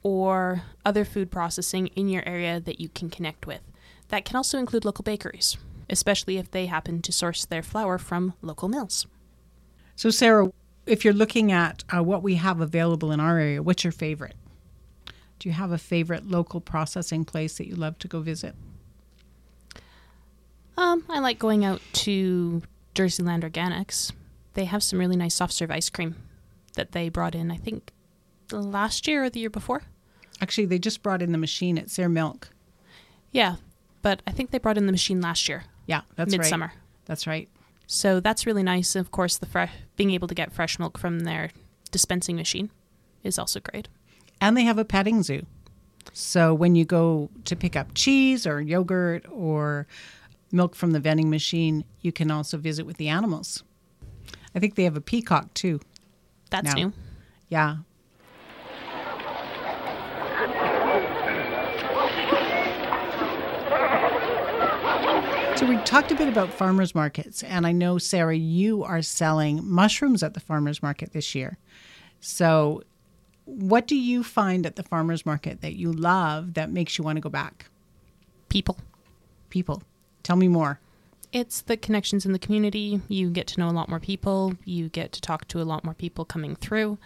or 0.03 0.63
other 0.85 1.03
food 1.03 1.29
processing 1.29 1.87
in 1.87 2.07
your 2.07 2.23
area 2.25 2.59
that 2.59 2.79
you 2.79 2.89
can 2.89 3.09
connect 3.09 3.45
with. 3.45 3.61
That 4.09 4.25
can 4.25 4.35
also 4.35 4.57
include 4.57 4.85
local 4.85 5.03
bakeries, 5.03 5.57
especially 5.89 6.37
if 6.37 6.51
they 6.51 6.67
happen 6.67 7.01
to 7.01 7.11
source 7.11 7.45
their 7.45 7.61
flour 7.61 7.97
from 7.97 8.33
local 8.41 8.69
mills. 8.69 9.05
So, 9.95 10.09
Sarah, 10.09 10.51
if 10.85 11.03
you're 11.03 11.13
looking 11.13 11.51
at 11.51 11.83
uh, 11.95 12.01
what 12.01 12.23
we 12.23 12.35
have 12.35 12.61
available 12.61 13.11
in 13.11 13.19
our 13.19 13.37
area, 13.37 13.61
what's 13.61 13.83
your 13.83 13.91
favorite? 13.91 14.35
Do 15.39 15.47
you 15.49 15.53
have 15.53 15.71
a 15.71 15.77
favorite 15.77 16.27
local 16.29 16.59
processing 16.61 17.23
place 17.25 17.57
that 17.57 17.67
you 17.67 17.75
love 17.75 17.97
to 17.99 18.07
go 18.07 18.19
visit? 18.21 18.55
Um, 20.77 21.03
I 21.09 21.19
like 21.19 21.39
going 21.39 21.65
out 21.65 21.81
to 21.93 22.61
Jerseyland 22.95 23.43
Organics. 23.49 24.11
They 24.53 24.65
have 24.65 24.83
some 24.83 24.99
really 24.99 25.15
nice 25.15 25.35
soft 25.35 25.53
serve 25.53 25.71
ice 25.71 25.89
cream 25.89 26.15
that 26.75 26.91
they 26.91 27.09
brought 27.09 27.35
in, 27.35 27.51
I 27.51 27.57
think, 27.57 27.91
last 28.51 29.07
year 29.07 29.23
or 29.25 29.29
the 29.29 29.39
year 29.41 29.49
before. 29.49 29.83
Actually, 30.41 30.65
they 30.65 30.79
just 30.79 31.03
brought 31.03 31.21
in 31.21 31.31
the 31.31 31.37
machine 31.37 31.77
at 31.77 31.89
Sayre 31.89 32.09
Milk. 32.09 32.49
Yeah, 33.31 33.55
but 34.01 34.21
I 34.25 34.31
think 34.31 34.51
they 34.51 34.57
brought 34.57 34.77
in 34.77 34.85
the 34.85 34.91
machine 34.93 35.21
last 35.21 35.47
year, 35.49 35.63
Yeah, 35.85 36.01
that's 36.15 36.31
midsummer. 36.31 36.67
right. 36.67 36.75
That's 37.05 37.27
right. 37.27 37.49
So 37.87 38.19
that's 38.19 38.45
really 38.45 38.63
nice. 38.63 38.95
Of 38.95 39.11
course, 39.11 39.37
the 39.37 39.45
fresh 39.45 39.71
being 39.97 40.11
able 40.11 40.27
to 40.27 40.35
get 40.35 40.53
fresh 40.53 40.79
milk 40.79 40.97
from 40.97 41.21
their 41.21 41.49
dispensing 41.91 42.35
machine 42.37 42.69
is 43.23 43.37
also 43.37 43.59
great. 43.59 43.87
And 44.41 44.55
they 44.55 44.63
have 44.63 44.77
a 44.77 44.85
petting 44.85 45.23
zoo. 45.23 45.45
So 46.13 46.53
when 46.53 46.75
you 46.75 46.85
go 46.85 47.29
to 47.45 47.55
pick 47.55 47.75
up 47.75 47.93
cheese 47.93 48.47
or 48.47 48.61
yogurt 48.61 49.25
or 49.31 49.87
milk 50.51 50.75
from 50.75 50.91
the 50.91 50.99
vending 50.99 51.29
machine, 51.29 51.83
you 52.01 52.11
can 52.11 52.31
also 52.31 52.57
visit 52.57 52.85
with 52.85 52.97
the 52.97 53.09
animals. 53.09 53.63
I 54.55 54.59
think 54.59 54.75
they 54.75 54.83
have 54.85 54.97
a 54.97 55.01
peacock 55.01 55.53
too. 55.53 55.79
That's 56.49 56.73
No. 56.75 56.81
new. 56.83 56.93
Yeah. 57.49 57.77
So 65.55 65.65
we 65.65 65.75
talked 65.83 66.09
a 66.09 66.15
bit 66.15 66.29
about 66.29 66.53
farmers 66.53 66.95
markets, 66.95 67.43
and 67.43 67.67
I 67.67 67.73
know 67.73 67.97
Sarah, 67.97 68.33
you 68.37 68.81
are 68.85 69.01
selling 69.01 69.59
mushrooms 69.69 70.23
at 70.23 70.33
the 70.33 70.39
farmers 70.39 70.81
market 70.81 71.11
this 71.11 71.35
year. 71.35 71.57
So, 72.21 72.81
what 73.49 73.87
do 73.87 73.95
you 73.95 74.23
find 74.23 74.65
at 74.65 74.75
the 74.75 74.83
farmers 74.83 75.25
market 75.25 75.61
that 75.61 75.75
you 75.75 75.91
love 75.91 76.53
that 76.53 76.71
makes 76.71 76.97
you 76.97 77.03
want 77.03 77.17
to 77.17 77.21
go 77.21 77.29
back? 77.29 77.65
People. 78.49 78.77
People, 79.49 79.81
tell 80.23 80.35
me 80.35 80.47
more. 80.47 80.79
It's 81.31 81.61
the 81.61 81.77
connections 81.77 82.25
in 82.25 82.31
the 82.31 82.39
community. 82.39 83.01
You 83.07 83.29
get 83.29 83.47
to 83.47 83.59
know 83.59 83.69
a 83.69 83.71
lot 83.71 83.89
more 83.89 83.99
people. 83.99 84.53
You 84.65 84.89
get 84.89 85.11
to 85.13 85.21
talk 85.21 85.47
to 85.49 85.61
a 85.61 85.63
lot 85.63 85.83
more 85.83 85.93
people 85.93 86.25
coming 86.25 86.55
through. 86.55 86.97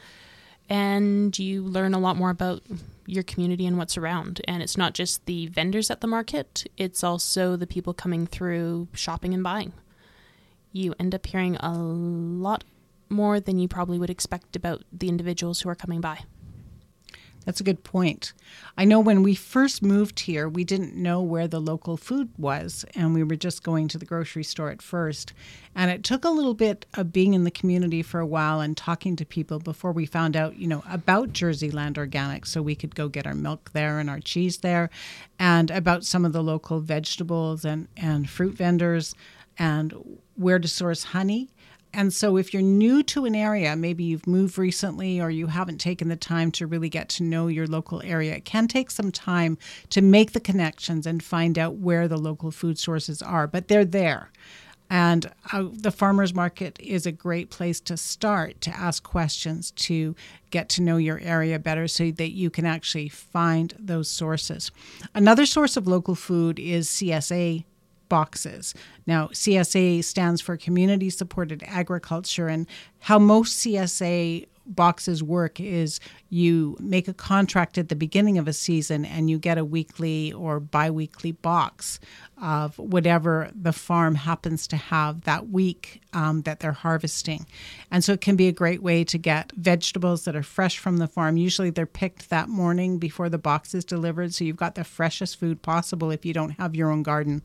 And 0.69 1.37
you 1.37 1.63
learn 1.63 1.93
a 1.93 1.99
lot 1.99 2.15
more 2.15 2.29
about 2.29 2.63
your 3.05 3.23
community 3.23 3.65
and 3.65 3.77
what's 3.77 3.97
around. 3.97 4.41
And 4.47 4.63
it's 4.63 4.77
not 4.77 4.93
just 4.93 5.25
the 5.25 5.47
vendors 5.47 5.89
at 5.89 6.01
the 6.01 6.07
market, 6.07 6.65
it's 6.77 7.03
also 7.03 7.55
the 7.55 7.67
people 7.67 7.93
coming 7.93 8.25
through 8.25 8.87
shopping 8.93 9.33
and 9.33 9.43
buying. 9.43 9.73
You 10.71 10.95
end 10.99 11.13
up 11.13 11.25
hearing 11.25 11.57
a 11.57 11.73
lot 11.77 12.63
more 13.09 13.39
than 13.39 13.59
you 13.59 13.67
probably 13.67 13.99
would 13.99 14.09
expect 14.09 14.55
about 14.55 14.83
the 14.91 15.09
individuals 15.09 15.61
who 15.61 15.69
are 15.69 15.75
coming 15.75 16.01
by. 16.01 16.21
That's 17.45 17.59
a 17.59 17.63
good 17.63 17.83
point. 17.83 18.33
I 18.77 18.85
know 18.85 18.99
when 18.99 19.21
we 19.21 19.35
first 19.35 19.81
moved 19.81 20.21
here, 20.21 20.47
we 20.47 20.63
didn't 20.63 20.95
know 20.95 21.21
where 21.21 21.47
the 21.47 21.59
local 21.59 21.97
food 21.97 22.29
was, 22.37 22.85
and 22.95 23.13
we 23.13 23.23
were 23.23 23.35
just 23.35 23.63
going 23.63 23.87
to 23.89 23.97
the 23.97 24.05
grocery 24.05 24.43
store 24.43 24.69
at 24.69 24.81
first. 24.81 25.33
And 25.75 25.91
it 25.91 26.03
took 26.03 26.23
a 26.23 26.29
little 26.29 26.53
bit 26.53 26.85
of 26.93 27.11
being 27.11 27.33
in 27.33 27.43
the 27.43 27.51
community 27.51 28.01
for 28.01 28.19
a 28.19 28.25
while 28.25 28.61
and 28.61 28.77
talking 28.77 29.15
to 29.17 29.25
people 29.25 29.59
before 29.59 29.91
we 29.91 30.05
found 30.05 30.35
out, 30.35 30.57
you 30.57 30.67
know, 30.67 30.83
about 30.89 31.33
Jerseyland 31.33 31.97
Organic, 31.97 32.45
so 32.45 32.61
we 32.61 32.75
could 32.75 32.95
go 32.95 33.09
get 33.09 33.27
our 33.27 33.35
milk 33.35 33.71
there 33.73 33.99
and 33.99 34.09
our 34.09 34.19
cheese 34.19 34.59
there, 34.59 34.89
and 35.37 35.69
about 35.69 36.05
some 36.05 36.25
of 36.25 36.33
the 36.33 36.43
local 36.43 36.79
vegetables 36.79 37.65
and, 37.65 37.87
and 37.97 38.29
fruit 38.29 38.53
vendors, 38.53 39.15
and 39.59 40.19
where 40.35 40.59
to 40.59 40.67
source 40.67 41.03
honey. 41.03 41.49
And 41.93 42.11
so, 42.11 42.37
if 42.37 42.53
you're 42.53 42.63
new 42.63 43.03
to 43.03 43.25
an 43.25 43.35
area, 43.35 43.75
maybe 43.75 44.03
you've 44.03 44.25
moved 44.25 44.57
recently 44.57 45.21
or 45.21 45.29
you 45.29 45.47
haven't 45.47 45.77
taken 45.77 46.09
the 46.09 46.15
time 46.15 46.51
to 46.53 46.65
really 46.65 46.89
get 46.89 47.07
to 47.09 47.23
know 47.23 47.47
your 47.47 47.67
local 47.67 48.01
area, 48.03 48.35
it 48.35 48.45
can 48.45 48.67
take 48.67 48.89
some 48.89 49.11
time 49.11 49.57
to 49.89 50.01
make 50.01 50.31
the 50.31 50.39
connections 50.39 51.05
and 51.05 51.23
find 51.23 51.59
out 51.59 51.75
where 51.75 52.07
the 52.07 52.17
local 52.17 52.49
food 52.49 52.79
sources 52.79 53.21
are, 53.21 53.45
but 53.45 53.67
they're 53.67 53.85
there. 53.85 54.31
And 54.89 55.31
uh, 55.51 55.69
the 55.71 55.91
farmers 55.91 56.33
market 56.33 56.77
is 56.79 57.05
a 57.05 57.11
great 57.11 57.49
place 57.49 57.79
to 57.81 57.97
start 57.97 58.61
to 58.61 58.69
ask 58.71 59.03
questions, 59.03 59.71
to 59.71 60.15
get 60.49 60.69
to 60.69 60.81
know 60.81 60.97
your 60.97 61.19
area 61.19 61.57
better 61.57 61.87
so 61.87 62.11
that 62.11 62.31
you 62.31 62.49
can 62.49 62.65
actually 62.65 63.09
find 63.09 63.73
those 63.79 64.09
sources. 64.09 64.71
Another 65.15 65.45
source 65.45 65.77
of 65.77 65.87
local 65.87 66.15
food 66.15 66.59
is 66.59 66.89
CSA 66.89 67.65
boxes. 68.09 68.73
Now, 69.05 69.27
CSA 69.27 70.03
stands 70.03 70.41
for 70.41 70.57
Community 70.57 71.09
Supported 71.09 71.63
Agriculture, 71.65 72.47
and 72.47 72.67
how 72.99 73.19
most 73.19 73.59
CSA 73.59 74.47
boxes 74.65 75.21
work 75.21 75.59
is 75.59 75.99
you 76.29 76.77
make 76.79 77.07
a 77.07 77.13
contract 77.13 77.77
at 77.77 77.89
the 77.89 77.95
beginning 77.95 78.37
of 78.37 78.47
a 78.47 78.53
season 78.53 79.05
and 79.05 79.29
you 79.29 79.37
get 79.37 79.57
a 79.57 79.65
weekly 79.65 80.31
or 80.33 80.59
bi-weekly 80.59 81.31
box 81.31 81.99
of 82.41 82.77
whatever 82.79 83.51
the 83.53 83.73
farm 83.73 84.15
happens 84.15 84.67
to 84.67 84.75
have 84.75 85.21
that 85.21 85.49
week 85.49 86.01
um, 86.13 86.41
that 86.43 86.59
they're 86.59 86.71
harvesting. 86.71 87.45
And 87.91 88.03
so 88.03 88.13
it 88.13 88.21
can 88.21 88.35
be 88.35 88.47
a 88.47 88.51
great 88.51 88.81
way 88.81 89.03
to 89.05 89.17
get 89.17 89.51
vegetables 89.53 90.25
that 90.25 90.35
are 90.35 90.43
fresh 90.43 90.77
from 90.77 90.97
the 90.97 91.07
farm. 91.07 91.37
Usually 91.37 91.69
they're 91.69 91.85
picked 91.85 92.29
that 92.29 92.49
morning 92.49 92.99
before 92.99 93.29
the 93.29 93.37
box 93.37 93.73
is 93.73 93.85
delivered 93.85 94.33
so 94.33 94.43
you've 94.43 94.55
got 94.55 94.75
the 94.75 94.83
freshest 94.83 95.39
food 95.39 95.61
possible 95.61 96.11
if 96.11 96.25
you 96.25 96.33
don't 96.33 96.51
have 96.51 96.75
your 96.75 96.89
own 96.89 97.03
garden 97.03 97.43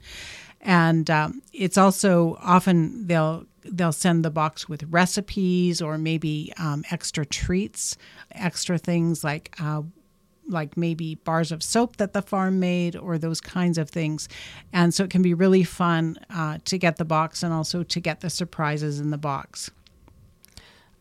and 0.61 1.09
um, 1.11 1.43
it's 1.53 1.79
also 1.79 2.37
often 2.41 3.07
they'll 3.07 3.47
they'll 3.65 3.93
send 3.93 4.25
the 4.25 4.31
box 4.31 4.69
with 4.69 4.83
recipes 4.85 5.83
or 5.83 5.99
maybe 5.99 6.53
um, 6.59 6.85
extra 6.91 7.27
treats, 7.27 7.97
extra 8.33 8.79
things 8.79 9.23
like 9.23 9.55
uh, 9.61 9.83
like 10.49 10.77
maybe 10.77 11.15
bars 11.17 11.53
of 11.53 11.63
soap 11.63 11.97
that 11.97 12.13
the 12.13 12.23
farm 12.23 12.59
made 12.59 12.97
or 12.97 13.19
those 13.19 13.41
kinds 13.41 13.79
of 13.79 13.91
things. 13.91 14.29
And 14.73 14.95
so 14.95 15.05
it 15.05 15.11
can 15.11 15.23
be 15.23 15.35
really 15.35 15.63
fun 15.63 16.17
uh, 16.31 16.59
to 16.65 16.79
get 16.79 16.97
the 16.97 17.05
box 17.05 17.43
and 17.43 17.53
also 17.53 17.83
to 17.83 18.01
get 18.01 18.21
the 18.21 18.31
surprises 18.31 18.99
in 18.99 19.11
the 19.11 19.19
box. 19.19 19.71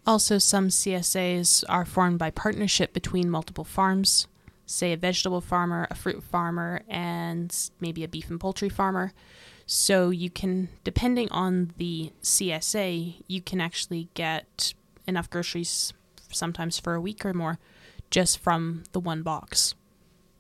Also, 0.06 0.38
some 0.38 0.70
CSAs 0.70 1.64
are 1.68 1.86
formed 1.86 2.20
by 2.20 2.30
partnership 2.30 2.94
between 2.94 3.30
multiple 3.30 3.66
farms, 3.66 4.28
say 4.68 4.94
a 4.94 4.98
vegetable 4.98 5.42
farmer, 5.42 5.88
a 5.90 5.96
fruit 5.96 6.22
farmer, 6.22 6.82
and 6.88 7.72
maybe 7.80 8.04
a 8.04 8.08
beef 8.08 8.30
and 8.30 8.40
poultry 8.40 8.70
farmer. 8.70 9.14
So 9.66 10.12
you 10.12 10.30
can, 10.30 10.70
depending 10.84 11.30
on 11.32 11.74
the 11.78 12.12
CSA, 12.22 13.24
you 13.28 13.42
can 13.42 13.60
actually 13.60 14.10
get 14.14 14.74
enough 15.08 15.30
groceries 15.30 15.94
sometimes 16.32 16.80
for 16.80 16.94
a 16.94 17.02
week 17.02 17.26
or 17.26 17.34
more 17.34 17.58
just 18.12 18.38
from 18.40 18.84
the 18.92 19.00
one 19.00 19.24
box 19.24 19.74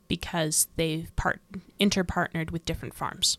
because 0.08 0.68
they've 0.76 1.13
part 1.16 1.42
interpartnered 1.80 2.52
with 2.52 2.66
different 2.66 2.94
farms. 2.94 3.38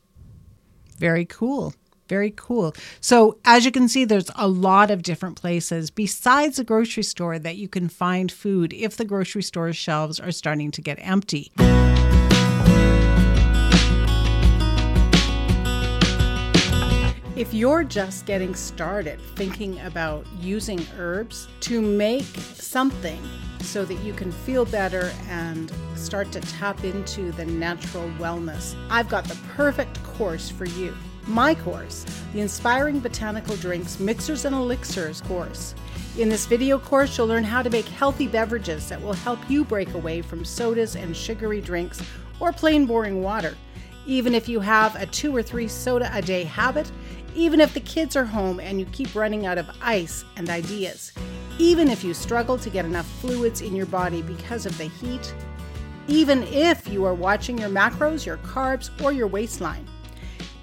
Very 0.98 1.24
cool. 1.24 1.74
Very 2.08 2.32
cool. 2.36 2.74
So, 3.00 3.38
as 3.44 3.64
you 3.64 3.70
can 3.70 3.88
see, 3.88 4.04
there's 4.04 4.30
a 4.34 4.48
lot 4.48 4.90
of 4.90 5.02
different 5.02 5.40
places 5.40 5.90
besides 5.90 6.56
the 6.56 6.64
grocery 6.64 7.02
store 7.02 7.38
that 7.38 7.56
you 7.56 7.68
can 7.68 7.88
find 7.88 8.32
food 8.32 8.72
if 8.72 8.96
the 8.96 9.04
grocery 9.04 9.42
store 9.42 9.72
shelves 9.72 10.18
are 10.18 10.32
starting 10.32 10.70
to 10.72 10.80
get 10.80 10.98
empty. 11.00 11.52
If 17.38 17.54
you're 17.54 17.84
just 17.84 18.26
getting 18.26 18.52
started 18.56 19.20
thinking 19.36 19.78
about 19.82 20.26
using 20.40 20.84
herbs 20.98 21.46
to 21.60 21.80
make 21.80 22.24
something 22.24 23.22
so 23.60 23.84
that 23.84 23.94
you 24.00 24.12
can 24.12 24.32
feel 24.32 24.64
better 24.64 25.12
and 25.28 25.70
start 25.94 26.32
to 26.32 26.40
tap 26.40 26.82
into 26.82 27.30
the 27.30 27.44
natural 27.44 28.10
wellness, 28.18 28.74
I've 28.90 29.08
got 29.08 29.24
the 29.24 29.36
perfect 29.54 30.02
course 30.02 30.50
for 30.50 30.64
you. 30.64 30.92
My 31.28 31.54
course, 31.54 32.06
the 32.32 32.40
Inspiring 32.40 33.00
Botanical 33.00 33.54
Drinks 33.56 34.00
Mixers 34.00 34.46
and 34.46 34.56
Elixirs 34.56 35.20
course. 35.20 35.74
In 36.16 36.30
this 36.30 36.46
video 36.46 36.78
course, 36.78 37.18
you'll 37.18 37.26
learn 37.26 37.44
how 37.44 37.60
to 37.60 37.68
make 37.68 37.84
healthy 37.84 38.26
beverages 38.26 38.88
that 38.88 39.02
will 39.02 39.12
help 39.12 39.38
you 39.46 39.62
break 39.62 39.92
away 39.92 40.22
from 40.22 40.42
sodas 40.42 40.96
and 40.96 41.14
sugary 41.14 41.60
drinks 41.60 42.00
or 42.40 42.50
plain 42.50 42.86
boring 42.86 43.22
water. 43.22 43.54
Even 44.06 44.34
if 44.34 44.48
you 44.48 44.58
have 44.60 44.96
a 44.96 45.04
two 45.04 45.36
or 45.36 45.42
three 45.42 45.68
soda 45.68 46.10
a 46.14 46.22
day 46.22 46.44
habit, 46.44 46.90
even 47.34 47.60
if 47.60 47.74
the 47.74 47.80
kids 47.80 48.16
are 48.16 48.24
home 48.24 48.58
and 48.58 48.80
you 48.80 48.86
keep 48.86 49.14
running 49.14 49.44
out 49.44 49.58
of 49.58 49.68
ice 49.82 50.24
and 50.36 50.48
ideas, 50.48 51.12
even 51.58 51.88
if 51.88 52.02
you 52.02 52.14
struggle 52.14 52.56
to 52.56 52.70
get 52.70 52.86
enough 52.86 53.06
fluids 53.20 53.60
in 53.60 53.76
your 53.76 53.84
body 53.84 54.22
because 54.22 54.64
of 54.64 54.78
the 54.78 54.84
heat, 54.84 55.34
even 56.06 56.42
if 56.44 56.88
you 56.88 57.04
are 57.04 57.12
watching 57.12 57.58
your 57.58 57.68
macros, 57.68 58.24
your 58.24 58.38
carbs, 58.38 58.88
or 59.04 59.12
your 59.12 59.26
waistline. 59.26 59.86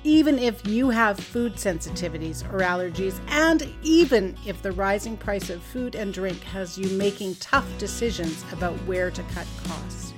Even 0.06 0.38
if 0.38 0.68
you 0.68 0.92
have 0.92 1.20
food 1.20 1.56
sensitivities 1.56 2.48
or 2.54 2.60
allergies, 2.60 3.20
and 3.28 3.68
even 3.82 4.38
if 4.46 4.62
the 4.62 4.72
rising 4.72 5.18
price 5.18 5.50
of 5.50 5.64
food 5.64 5.96
and 5.96 6.14
drink 6.14 6.44
has 6.44 6.78
you 6.78 6.88
making 6.96 7.34
tough 7.38 7.68
decisions 7.80 8.46
about 8.52 8.76
where 8.86 9.10
to 9.10 9.24
cut 9.34 9.48
costs. 9.64 10.14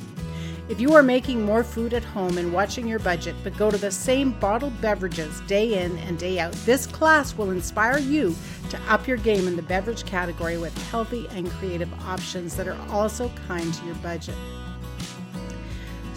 If 0.68 0.82
you 0.82 0.94
are 0.94 1.04
making 1.04 1.42
more 1.42 1.64
food 1.64 1.94
at 1.94 2.04
home 2.04 2.38
and 2.38 2.52
watching 2.52 2.86
your 2.86 3.00
budget, 3.00 3.34
but 3.46 3.58
go 3.58 3.72
to 3.72 3.78
the 3.78 3.90
same 3.90 4.34
bottled 4.34 4.82
beverages 4.82 5.40
day 5.48 5.82
in 5.82 5.98
and 6.00 6.20
day 6.20 6.38
out, 6.38 6.52
this 6.66 6.86
class 6.86 7.38
will 7.38 7.52
inspire 7.52 7.98
you 7.98 8.36
to 8.72 8.82
up 8.90 9.08
your 9.08 9.16
game 9.16 9.48
in 9.48 9.56
the 9.56 9.62
beverage 9.62 10.06
category 10.06 10.58
with 10.58 10.78
healthy 10.90 11.30
and 11.30 11.50
creative 11.52 11.94
options 12.04 12.58
that 12.58 12.68
are 12.68 12.78
also 12.90 13.32
kind 13.48 13.74
to 13.74 13.86
your 13.86 13.96
budget. 13.96 14.36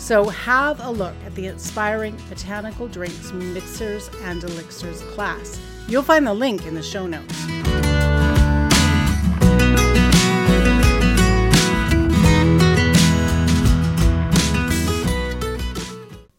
So, 0.01 0.29
have 0.31 0.81
a 0.81 0.91
look 0.91 1.15
at 1.27 1.35
the 1.35 1.47
Inspiring 1.47 2.17
Botanical 2.31 2.89
Drinks, 2.89 3.33
Mixers, 3.33 4.09
and 4.23 4.43
Elixirs 4.43 5.03
class. 5.15 5.61
You'll 5.89 6.03
find 6.03 6.27
the 6.27 6.35
link 6.35 6.67
in 6.67 6.75
the 6.75 6.83
show 6.83 7.07
notes. 7.07 7.80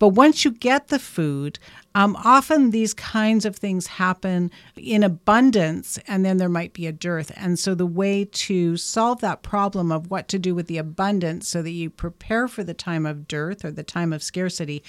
But 0.02 0.16
once 0.16 0.44
you 0.44 0.50
get 0.50 0.88
the 0.88 0.98
food, 0.98 1.60
um, 1.94 2.16
often 2.26 2.72
these 2.72 2.92
kinds 2.92 3.46
of 3.46 3.56
things 3.56 3.86
happen 3.86 4.50
in 4.76 5.04
abundance, 5.04 6.00
and 6.08 6.26
then 6.26 6.38
there 6.38 6.50
might 6.50 6.74
be 6.74 6.88
a 6.88 6.92
dearth. 6.92 7.32
And 7.36 7.60
so, 7.60 7.76
the 7.76 7.86
way 7.86 8.26
to 8.26 8.78
solve 8.78 9.22
that 9.22 9.44
problem 9.44 9.92
of 9.92 10.10
what 10.10 10.28
to 10.30 10.40
do 10.40 10.56
with 10.56 10.66
the 10.66 10.80
abundance 10.80 11.48
so 11.48 11.62
that 11.62 11.70
you 11.70 11.92
prepare 11.92 12.48
for 12.48 12.64
the 12.64 12.74
time 12.74 13.06
of 13.06 13.28
dearth 13.28 13.64
or 13.64 13.70
the 13.70 13.84
time 13.84 14.12
of 14.12 14.24
scarcity 14.24 14.82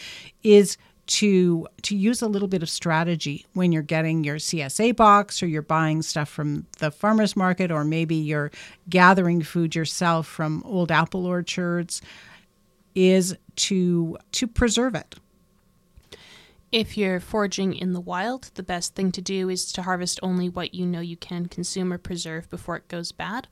is 0.42 0.79
to 1.09 1.66
to 1.83 1.94
use 1.94 2.22
a 2.22 2.29
little 2.29 2.48
bit 2.48 2.62
of 2.62 2.70
strategy 2.70 3.44
when 3.53 3.70
you're 3.70 3.83
getting 3.83 4.25
your 4.25 4.37
CSA 4.37 4.96
box 4.96 5.42
or 5.42 5.46
you're 5.46 5.61
buying 5.61 6.01
stuff 6.01 6.31
from 6.31 6.66
the 6.79 6.90
farmers 6.90 7.37
market 7.37 7.70
or 7.70 7.85
maybe 7.85 8.14
you're 8.14 8.51
gathering 8.88 9.42
food 9.42 9.75
yourself 9.75 10.27
from 10.27 10.62
old 10.64 10.90
apple 10.90 11.27
orchards 11.27 12.01
is 12.94 13.37
to 13.57 14.16
to 14.33 14.46
preserve 14.46 14.94
it. 14.94 15.16
If 16.70 16.96
you're 16.96 17.20
foraging 17.20 17.74
in 17.74 17.92
the 17.92 18.00
wild, 18.00 18.50
the 18.55 18.62
best 18.62 18.94
thing 18.94 19.12
to 19.12 19.20
do 19.20 19.50
is 19.50 19.70
to 19.72 19.83
harvest 19.83 20.18
only 20.22 20.48
what 20.48 20.74
you 20.74 20.87
know 20.87 21.00
you 21.00 21.18
can 21.18 21.46
consume 21.46 21.92
or 21.92 21.98
preserve 21.98 22.48
before 22.48 22.76
it 22.76 22.88
goes 22.88 23.12
bad. 23.12 23.46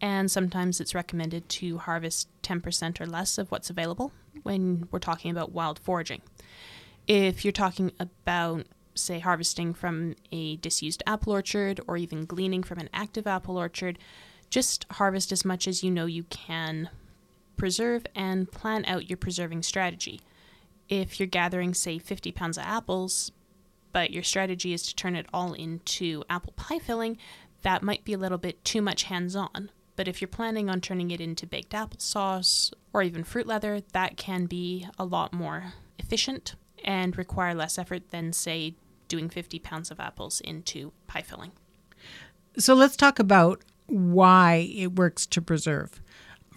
And 0.00 0.30
sometimes 0.30 0.80
it's 0.80 0.94
recommended 0.94 1.48
to 1.50 1.78
harvest 1.78 2.28
10% 2.42 3.00
or 3.00 3.06
less 3.06 3.36
of 3.36 3.50
what's 3.50 3.68
available 3.68 4.12
when 4.42 4.88
we're 4.90 5.00
talking 5.00 5.30
about 5.30 5.52
wild 5.52 5.78
foraging. 5.78 6.22
If 7.06 7.44
you're 7.44 7.52
talking 7.52 7.92
about, 7.98 8.66
say, 8.94 9.18
harvesting 9.18 9.74
from 9.74 10.14
a 10.30 10.56
disused 10.56 11.02
apple 11.06 11.32
orchard 11.32 11.80
or 11.86 11.96
even 11.96 12.24
gleaning 12.24 12.62
from 12.62 12.78
an 12.78 12.88
active 12.94 13.26
apple 13.26 13.58
orchard, 13.58 13.98
just 14.48 14.86
harvest 14.92 15.30
as 15.30 15.44
much 15.44 15.68
as 15.68 15.82
you 15.82 15.90
know 15.90 16.06
you 16.06 16.24
can 16.24 16.88
preserve 17.58 18.06
and 18.14 18.50
plan 18.50 18.84
out 18.86 19.10
your 19.10 19.18
preserving 19.18 19.62
strategy. 19.62 20.20
If 20.88 21.20
you're 21.20 21.26
gathering, 21.26 21.74
say, 21.74 21.98
50 21.98 22.32
pounds 22.32 22.56
of 22.56 22.64
apples, 22.64 23.32
but 23.92 24.10
your 24.10 24.22
strategy 24.22 24.72
is 24.72 24.82
to 24.84 24.94
turn 24.94 25.16
it 25.16 25.26
all 25.34 25.52
into 25.52 26.24
apple 26.30 26.54
pie 26.56 26.78
filling, 26.78 27.18
that 27.62 27.82
might 27.82 28.04
be 28.04 28.14
a 28.14 28.18
little 28.18 28.38
bit 28.38 28.64
too 28.64 28.80
much 28.80 29.04
hands 29.04 29.36
on. 29.36 29.70
But 29.96 30.08
if 30.08 30.20
you're 30.20 30.28
planning 30.28 30.70
on 30.70 30.80
turning 30.80 31.10
it 31.10 31.20
into 31.20 31.46
baked 31.46 31.72
applesauce 31.72 32.72
or 32.92 33.02
even 33.02 33.24
fruit 33.24 33.46
leather, 33.46 33.80
that 33.92 34.16
can 34.16 34.46
be 34.46 34.86
a 34.98 35.04
lot 35.04 35.32
more 35.32 35.74
efficient 35.98 36.54
and 36.84 37.18
require 37.18 37.54
less 37.54 37.76
effort 37.78 38.10
than, 38.10 38.32
say, 38.32 38.76
doing 39.08 39.28
50 39.28 39.58
pounds 39.58 39.90
of 39.90 39.98
apples 39.98 40.40
into 40.40 40.92
pie 41.08 41.22
filling. 41.22 41.50
So 42.56 42.74
let's 42.74 42.96
talk 42.96 43.18
about 43.18 43.62
why 43.86 44.68
it 44.72 44.94
works 44.94 45.26
to 45.26 45.42
preserve 45.42 46.00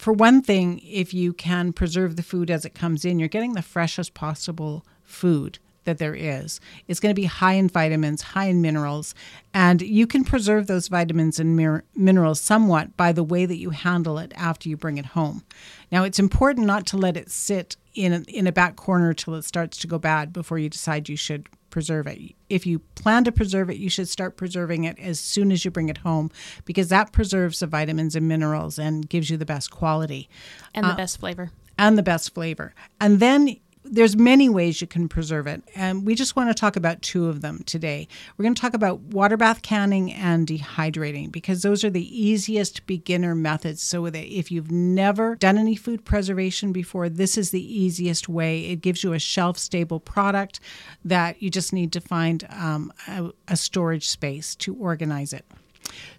for 0.01 0.11
one 0.11 0.41
thing, 0.41 0.81
if 0.83 1.13
you 1.13 1.31
can 1.31 1.73
preserve 1.73 2.15
the 2.15 2.23
food 2.23 2.49
as 2.49 2.65
it 2.65 2.73
comes 2.73 3.05
in, 3.05 3.19
you're 3.19 3.29
getting 3.29 3.53
the 3.53 3.61
freshest 3.61 4.15
possible 4.15 4.83
food 5.03 5.59
that 5.83 5.99
there 5.99 6.15
is. 6.15 6.59
It's 6.87 6.99
going 6.99 7.13
to 7.13 7.21
be 7.21 7.27
high 7.27 7.53
in 7.53 7.67
vitamins, 7.67 8.23
high 8.23 8.45
in 8.45 8.63
minerals, 8.63 9.13
and 9.53 9.79
you 9.79 10.07
can 10.07 10.23
preserve 10.23 10.65
those 10.65 10.87
vitamins 10.87 11.39
and 11.39 11.55
mir- 11.55 11.83
minerals 11.95 12.41
somewhat 12.41 12.97
by 12.97 13.11
the 13.11 13.23
way 13.23 13.45
that 13.45 13.57
you 13.57 13.69
handle 13.69 14.17
it 14.17 14.31
after 14.35 14.69
you 14.69 14.75
bring 14.75 14.97
it 14.97 15.05
home. 15.05 15.43
Now, 15.91 16.03
it's 16.03 16.17
important 16.17 16.65
not 16.65 16.87
to 16.87 16.97
let 16.97 17.15
it 17.15 17.29
sit 17.29 17.77
in 17.93 18.11
a, 18.11 18.21
in 18.21 18.47
a 18.47 18.51
back 18.51 18.77
corner 18.77 19.13
till 19.13 19.35
it 19.35 19.45
starts 19.45 19.77
to 19.77 19.87
go 19.87 19.99
bad 19.99 20.33
before 20.33 20.57
you 20.57 20.67
decide 20.69 21.09
you 21.09 21.15
should 21.15 21.47
preserve 21.71 22.05
it. 22.07 22.35
If 22.49 22.67
you 22.67 22.79
plan 22.95 23.23
to 23.23 23.31
preserve 23.31 23.69
it, 23.69 23.77
you 23.77 23.89
should 23.89 24.07
start 24.07 24.37
preserving 24.37 24.83
it 24.83 24.99
as 24.99 25.19
soon 25.19 25.51
as 25.51 25.65
you 25.65 25.71
bring 25.71 25.89
it 25.89 25.99
home 25.99 26.29
because 26.65 26.89
that 26.89 27.11
preserves 27.11 27.59
the 27.59 27.67
vitamins 27.67 28.15
and 28.15 28.27
minerals 28.27 28.77
and 28.77 29.09
gives 29.09 29.29
you 29.29 29.37
the 29.37 29.45
best 29.45 29.71
quality 29.71 30.29
and 30.75 30.85
the 30.85 30.91
uh, 30.91 30.95
best 30.97 31.19
flavor. 31.19 31.51
And 31.77 31.97
the 31.97 32.03
best 32.03 32.33
flavor. 32.33 32.75
And 32.99 33.19
then 33.19 33.57
there's 33.83 34.15
many 34.15 34.47
ways 34.47 34.79
you 34.81 34.87
can 34.87 35.09
preserve 35.09 35.47
it. 35.47 35.63
And 35.75 36.05
we 36.05 36.15
just 36.15 36.35
want 36.35 36.49
to 36.49 36.53
talk 36.53 36.75
about 36.75 37.01
two 37.01 37.27
of 37.27 37.41
them 37.41 37.63
today. 37.65 38.07
We're 38.37 38.43
going 38.43 38.55
to 38.55 38.61
talk 38.61 38.73
about 38.73 38.99
water 39.01 39.37
bath 39.37 39.61
canning 39.61 40.11
and 40.13 40.47
dehydrating 40.47 41.31
because 41.31 41.61
those 41.61 41.83
are 41.83 41.89
the 41.89 42.21
easiest 42.21 42.85
beginner 42.85 43.35
methods. 43.35 43.81
So 43.81 44.05
if 44.05 44.51
you've 44.51 44.71
never 44.71 45.35
done 45.35 45.57
any 45.57 45.75
food 45.75 46.05
preservation 46.05 46.71
before 46.71 47.09
this 47.09 47.37
is 47.37 47.51
the 47.51 47.81
easiest 47.81 48.29
way. 48.29 48.65
It 48.65 48.81
gives 48.81 49.03
you 49.03 49.13
a 49.13 49.19
shelf 49.19 49.57
stable 49.57 49.99
product 49.99 50.59
that 51.03 51.41
you 51.41 51.49
just 51.49 51.73
need 51.73 51.91
to 51.93 52.01
find 52.01 52.47
um, 52.49 52.93
a, 53.07 53.31
a 53.47 53.57
storage 53.57 54.07
space 54.07 54.55
to 54.57 54.75
organize 54.75 55.33
it 55.33 55.45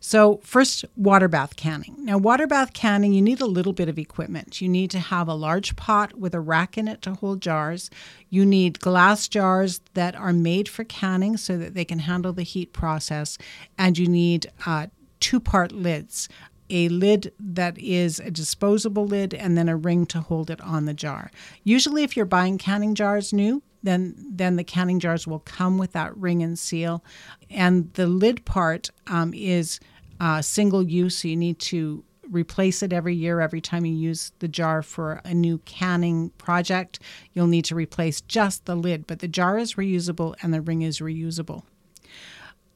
so, 0.00 0.40
first, 0.42 0.84
water 0.96 1.28
bath 1.28 1.56
canning. 1.56 1.96
Now, 1.98 2.18
water 2.18 2.46
bath 2.46 2.72
canning, 2.72 3.12
you 3.12 3.22
need 3.22 3.40
a 3.40 3.46
little 3.46 3.72
bit 3.72 3.88
of 3.88 3.98
equipment. 3.98 4.60
You 4.60 4.68
need 4.68 4.90
to 4.92 4.98
have 4.98 5.28
a 5.28 5.34
large 5.34 5.76
pot 5.76 6.18
with 6.18 6.34
a 6.34 6.40
rack 6.40 6.76
in 6.76 6.88
it 6.88 7.02
to 7.02 7.14
hold 7.14 7.40
jars. 7.40 7.90
You 8.30 8.44
need 8.44 8.80
glass 8.80 9.28
jars 9.28 9.80
that 9.94 10.14
are 10.16 10.32
made 10.32 10.68
for 10.68 10.84
canning 10.84 11.36
so 11.36 11.56
that 11.58 11.74
they 11.74 11.84
can 11.84 12.00
handle 12.00 12.32
the 12.32 12.42
heat 12.42 12.72
process. 12.72 13.38
And 13.78 13.98
you 13.98 14.08
need 14.08 14.50
uh, 14.66 14.88
two 15.20 15.40
part 15.40 15.72
lids 15.72 16.28
a 16.72 16.88
lid 16.88 17.32
that 17.38 17.78
is 17.78 18.18
a 18.18 18.30
disposable 18.30 19.06
lid 19.06 19.34
and 19.34 19.58
then 19.58 19.68
a 19.68 19.76
ring 19.76 20.06
to 20.06 20.20
hold 20.20 20.50
it 20.50 20.60
on 20.62 20.86
the 20.86 20.94
jar. 20.94 21.30
Usually, 21.62 22.02
if 22.02 22.16
you're 22.16 22.24
buying 22.24 22.56
canning 22.56 22.94
jars 22.94 23.32
new, 23.32 23.62
then 23.82 24.14
then 24.30 24.56
the 24.56 24.64
canning 24.64 25.00
jars 25.00 25.26
will 25.26 25.40
come 25.40 25.78
with 25.78 25.92
that 25.92 26.16
ring 26.16 26.42
and 26.42 26.58
seal. 26.58 27.04
And 27.50 27.92
the 27.94 28.06
lid 28.06 28.44
part 28.44 28.90
um, 29.06 29.34
is 29.34 29.80
uh, 30.20 30.42
single 30.42 30.82
use, 30.82 31.18
so 31.18 31.28
you 31.28 31.36
need 31.36 31.58
to 31.60 32.04
replace 32.30 32.82
it 32.82 32.92
every 32.92 33.14
year. 33.14 33.40
Every 33.40 33.60
time 33.60 33.84
you 33.84 33.94
use 33.94 34.32
the 34.38 34.48
jar 34.48 34.82
for 34.82 35.20
a 35.24 35.34
new 35.34 35.58
canning 35.58 36.30
project, 36.38 37.00
you'll 37.32 37.46
need 37.46 37.64
to 37.66 37.74
replace 37.74 38.20
just 38.22 38.64
the 38.64 38.74
lid. 38.74 39.06
But 39.06 39.18
the 39.18 39.28
jar 39.28 39.58
is 39.58 39.74
reusable 39.74 40.34
and 40.42 40.54
the 40.54 40.60
ring 40.60 40.82
is 40.82 41.00
reusable. 41.00 41.62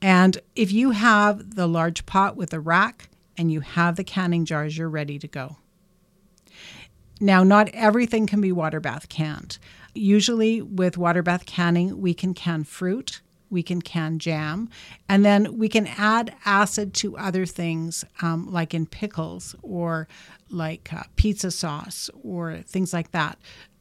And 0.03 0.39
if 0.55 0.73
you 0.73 0.91
have 0.91 1.55
the 1.55 1.67
large 1.67 2.05
pot 2.07 2.37
with 2.37 2.53
a 2.53 2.61
rack 2.61 3.09
and 3.37 3.51
you 3.51 3.61
have 3.61 3.97
the 3.97 4.05
canning 4.05 4.45
jars, 4.45 4.77
you're 4.77 4.89
ready 4.89 5.19
to 5.19 5.29
go. 5.29 5.57
Now, 7.19 7.43
not 7.43 7.71
everything 7.71 8.27
can 8.27 8.41
be 8.41 8.53
water 8.53 8.79
bath 8.79 9.09
canned. 9.09 9.59
Usually, 9.97 10.63
with 10.63 10.99
water 10.99 11.23
bath 11.23 11.47
canning, 11.47 12.01
we 12.01 12.15
can 12.15 12.35
can 12.35 12.65
fruit, 12.65 13.21
we 13.51 13.63
can 13.63 13.81
can 13.81 14.19
jam, 14.19 14.69
and 15.09 15.25
then 15.25 15.57
we 15.59 15.69
can 15.69 15.87
add 15.87 16.35
acid 16.45 16.95
to 16.95 17.17
other 17.17 17.47
things 17.47 18.05
um, 18.21 18.53
like 18.53 18.75
in 18.75 18.87
pickles 18.87 19.55
or 19.63 20.09
like 20.51 20.93
uh, 20.93 21.05
pizza 21.17 21.51
sauce 21.51 22.11
or 22.23 22.59
things 22.59 22.93
like 22.93 23.13
that 23.13 23.39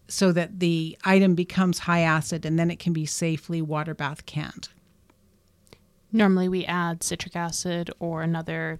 so 0.07 0.31
that 0.31 0.59
the 0.59 0.97
item 1.03 1.35
becomes 1.35 1.79
high 1.79 2.01
acid 2.01 2.45
and 2.45 2.59
then 2.59 2.69
it 2.69 2.79
can 2.79 2.93
be 2.93 3.05
safely 3.05 3.61
water 3.61 3.93
bath 3.93 4.25
canned. 4.25 4.69
Normally, 6.11 6.47
we 6.47 6.65
add 6.65 7.03
citric 7.03 7.35
acid 7.35 7.91
or 7.99 8.21
another 8.21 8.79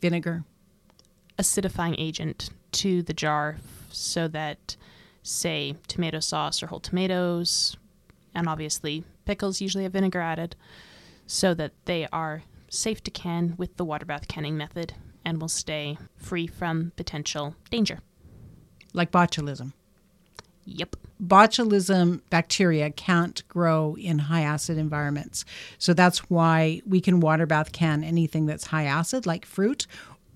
vinegar 0.00 0.44
acidifying 1.38 1.94
agent 1.98 2.50
to 2.72 3.02
the 3.02 3.14
jar 3.14 3.56
so 3.90 4.28
that, 4.28 4.76
say, 5.28 5.76
tomato 5.86 6.20
sauce 6.20 6.62
or 6.62 6.66
whole 6.68 6.80
tomatoes, 6.80 7.76
and 8.34 8.48
obviously 8.48 9.04
pickles 9.24 9.60
usually 9.60 9.84
have 9.84 9.92
vinegar 9.92 10.20
added, 10.20 10.56
so 11.26 11.54
that 11.54 11.72
they 11.84 12.08
are 12.12 12.42
safe 12.70 13.02
to 13.02 13.10
can 13.10 13.54
with 13.56 13.76
the 13.76 13.84
water 13.84 14.06
bath 14.06 14.28
canning 14.28 14.56
method 14.56 14.94
and 15.24 15.40
will 15.40 15.48
stay 15.48 15.98
free 16.16 16.46
from 16.46 16.92
potential 16.96 17.54
danger. 17.70 18.00
Like 18.94 19.10
botulism. 19.10 19.72
Yep. 20.64 20.96
Botulism 21.22 22.20
bacteria 22.30 22.90
can't 22.90 23.46
grow 23.48 23.96
in 23.98 24.18
high 24.18 24.42
acid 24.42 24.78
environments. 24.78 25.44
So 25.78 25.94
that's 25.94 26.30
why 26.30 26.82
we 26.86 27.00
can 27.00 27.20
water 27.20 27.46
bath 27.46 27.72
can 27.72 28.04
anything 28.04 28.46
that's 28.46 28.66
high 28.66 28.84
acid, 28.84 29.26
like 29.26 29.44
fruit 29.46 29.86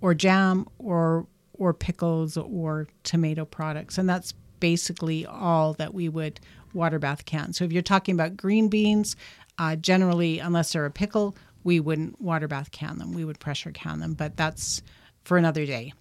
or 0.00 0.14
jam 0.14 0.66
or 0.78 1.26
or 1.55 1.74
pickles 1.74 2.37
or 2.37 2.88
tomato 3.05 3.44
products. 3.44 3.98
And 3.98 4.09
that's 4.09 4.35
basically 4.62 5.27
all 5.27 5.72
that 5.75 5.92
we 5.92 6.09
would 6.09 6.38
water 6.72 7.01
bath 7.01 7.25
can. 7.25 7.53
So 7.53 7.64
if 7.64 7.72
you're 7.72 7.83
talking 7.83 8.14
about 8.14 8.37
green 8.37 8.68
beans, 8.68 9.16
uh, 9.59 9.75
generally, 9.75 10.38
unless 10.38 10.72
they're 10.72 10.87
a 10.87 10.90
pickle, 10.90 11.37
we 11.64 11.81
wouldn't 11.81 12.20
water 12.20 12.46
bath 12.46 12.70
can 12.70 12.98
them. 12.98 13.12
We 13.12 13.25
would 13.25 13.40
pressure 13.40 13.72
can 13.72 13.98
them, 13.98 14.14
but 14.14 14.37
that's 14.37 14.81
for 15.25 15.37
another 15.37 15.66
day. 15.66 15.92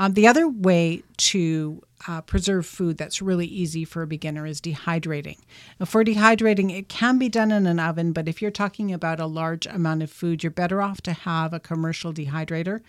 Um, 0.00 0.14
the 0.14 0.26
other 0.26 0.48
way 0.48 1.02
to 1.18 1.82
uh, 2.08 2.22
preserve 2.22 2.64
food 2.64 2.96
that's 2.96 3.20
really 3.20 3.46
easy 3.46 3.84
for 3.84 4.00
a 4.00 4.06
beginner 4.06 4.46
is 4.46 4.58
dehydrating. 4.58 5.36
Now, 5.78 5.84
for 5.84 6.02
dehydrating, 6.02 6.74
it 6.74 6.88
can 6.88 7.18
be 7.18 7.28
done 7.28 7.52
in 7.52 7.66
an 7.66 7.78
oven, 7.78 8.12
but 8.12 8.26
if 8.26 8.40
you're 8.40 8.50
talking 8.50 8.94
about 8.94 9.20
a 9.20 9.26
large 9.26 9.66
amount 9.66 10.02
of 10.02 10.10
food, 10.10 10.42
you're 10.42 10.50
better 10.50 10.80
off 10.80 11.02
to 11.02 11.12
have 11.12 11.52
a 11.52 11.60
commercial 11.60 12.14
dehydrator 12.14 12.80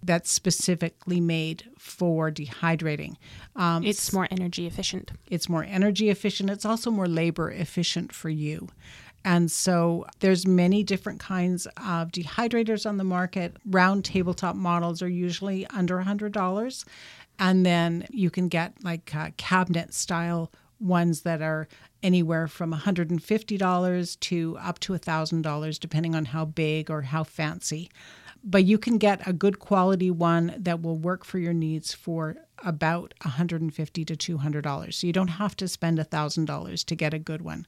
that's 0.00 0.30
specifically 0.30 1.20
made 1.20 1.68
for 1.76 2.30
dehydrating. 2.30 3.16
Um, 3.56 3.82
it's 3.82 4.12
more 4.12 4.28
energy 4.30 4.68
efficient. 4.68 5.10
It's 5.26 5.48
more 5.48 5.64
energy 5.64 6.08
efficient. 6.08 6.50
It's 6.50 6.64
also 6.64 6.92
more 6.92 7.08
labor 7.08 7.50
efficient 7.50 8.12
for 8.12 8.28
you. 8.28 8.68
And 9.24 9.50
so 9.50 10.06
there's 10.20 10.46
many 10.46 10.82
different 10.82 11.20
kinds 11.20 11.66
of 11.76 12.10
dehydrators 12.10 12.88
on 12.88 12.96
the 12.96 13.04
market. 13.04 13.56
Round 13.66 14.04
tabletop 14.04 14.56
models 14.56 15.02
are 15.02 15.08
usually 15.08 15.66
under 15.68 15.98
$100. 15.98 16.84
And 17.38 17.66
then 17.66 18.06
you 18.10 18.30
can 18.30 18.48
get 18.48 18.74
like 18.82 19.14
uh, 19.14 19.30
cabinet 19.36 19.94
style 19.94 20.50
ones 20.78 21.22
that 21.22 21.42
are 21.42 21.68
anywhere 22.02 22.48
from 22.48 22.72
$150 22.72 24.20
to 24.20 24.58
up 24.58 24.78
to 24.80 24.92
$1,000, 24.94 25.80
depending 25.80 26.14
on 26.14 26.24
how 26.26 26.44
big 26.46 26.90
or 26.90 27.02
how 27.02 27.22
fancy. 27.22 27.90
But 28.42 28.64
you 28.64 28.78
can 28.78 28.96
get 28.96 29.26
a 29.28 29.34
good 29.34 29.58
quality 29.58 30.10
one 30.10 30.54
that 30.56 30.80
will 30.80 30.96
work 30.96 31.26
for 31.26 31.38
your 31.38 31.52
needs 31.52 31.92
for 31.92 32.36
about 32.64 33.12
150 33.22 34.04
to 34.04 34.16
$200. 34.16 34.94
So 34.94 35.06
you 35.06 35.12
don't 35.12 35.28
have 35.28 35.54
to 35.56 35.68
spend 35.68 35.98
$1,000 35.98 36.84
to 36.84 36.94
get 36.94 37.12
a 37.12 37.18
good 37.18 37.42
one. 37.42 37.66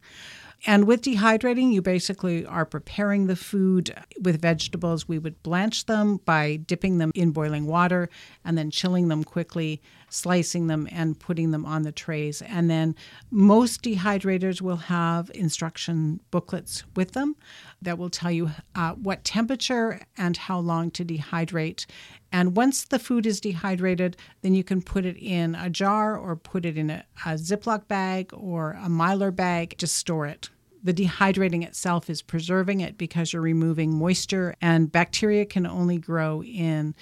And 0.65 0.87
with 0.87 1.03
dehydrating, 1.03 1.73
you 1.73 1.83
basically 1.83 2.47
are 2.47 2.65
preparing 2.65 3.27
the 3.27 3.35
food 3.35 3.95
with 4.21 4.41
vegetables. 4.41 5.09
We 5.09 5.19
would 5.19 5.43
blanch 5.43 5.87
them 5.87 6.19
by 6.25 6.57
dipping 6.57 6.99
them 6.99 7.11
in 7.15 7.33
boiling 7.33 7.67
water 7.67 8.09
and 8.45 8.57
then 8.57 8.71
chilling 8.71 9.09
them 9.09 9.25
quickly, 9.25 9.83
slicing 10.13 10.67
them, 10.67 10.87
and 10.93 11.19
putting 11.19 11.53
them 11.53 11.65
on 11.65 11.83
the 11.83 11.91
trays. 11.91 12.43
And 12.43 12.71
then 12.71 12.95
most 13.31 13.83
dehydrators 13.83 14.61
will 14.61 14.77
have 14.77 15.31
instruction 15.35 16.21
booklets 16.31 16.85
with 16.95 17.13
them 17.13 17.35
that 17.81 17.97
will 17.97 18.11
tell 18.11 18.31
you 18.31 18.51
uh, 18.75 18.93
what 18.93 19.25
temperature 19.25 20.03
and 20.19 20.37
how 20.37 20.59
long 20.59 20.91
to 20.93 21.05
dehydrate. 21.05 21.87
And 22.31 22.55
once 22.55 22.85
the 22.85 22.99
food 22.99 23.25
is 23.25 23.41
dehydrated, 23.41 24.19
then 24.43 24.55
you 24.55 24.63
can 24.63 24.83
put 24.83 25.07
it 25.07 25.17
in 25.17 25.55
a 25.55 25.71
jar 25.71 26.17
or 26.17 26.37
put 26.37 26.67
it 26.67 26.77
in 26.77 26.91
a, 26.91 27.05
a 27.25 27.31
Ziploc 27.31 27.89
bag 27.89 28.31
or 28.35 28.73
a 28.73 28.89
mylar 28.89 29.35
bag 29.35 29.79
to 29.79 29.87
store 29.87 30.27
it. 30.27 30.51
The 30.85 30.93
dehydrating 30.93 31.65
itself 31.65 32.11
is 32.11 32.23
preserving 32.23 32.81
it 32.81 32.99
because 32.99 33.33
you're 33.33 33.41
removing 33.41 33.95
moisture, 33.95 34.57
and 34.61 34.91
bacteria 34.91 35.47
can 35.47 35.65
only 35.65 35.97
grow 35.97 36.43
in 36.43 36.95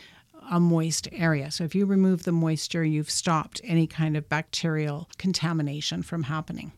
a 0.50 0.60
moist 0.60 1.08
area. 1.12 1.50
So 1.50 1.64
if 1.64 1.74
you 1.74 1.86
remove 1.86 2.24
the 2.24 2.32
moisture, 2.32 2.84
you've 2.84 3.10
stopped 3.10 3.60
any 3.64 3.86
kind 3.86 4.16
of 4.16 4.28
bacterial 4.28 5.08
contamination 5.16 6.02
from 6.02 6.24
happening. 6.24 6.72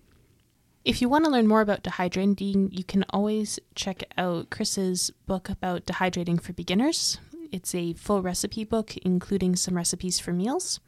If 0.85 1.01
you 1.01 1.09
want 1.09 1.25
to 1.25 1.31
learn 1.31 1.47
more 1.47 1.61
about 1.61 1.83
dehydrating, 1.83 2.69
you 2.71 2.85
can 2.85 3.05
always 3.11 3.59
check 3.75 4.03
out 4.19 4.51
Chris's 4.51 5.11
book 5.27 5.49
about 5.49 5.87
dehydrating 5.87 6.41
for 6.41 6.53
beginners. 6.53 7.19
It's 7.51 7.75
a 7.75 7.95
full 7.95 8.21
recipe 8.21 8.65
book, 8.65 8.97
including 8.99 9.57
some 9.57 9.77
recipes 9.77 10.19
for 10.19 10.33
meals, 10.33 10.81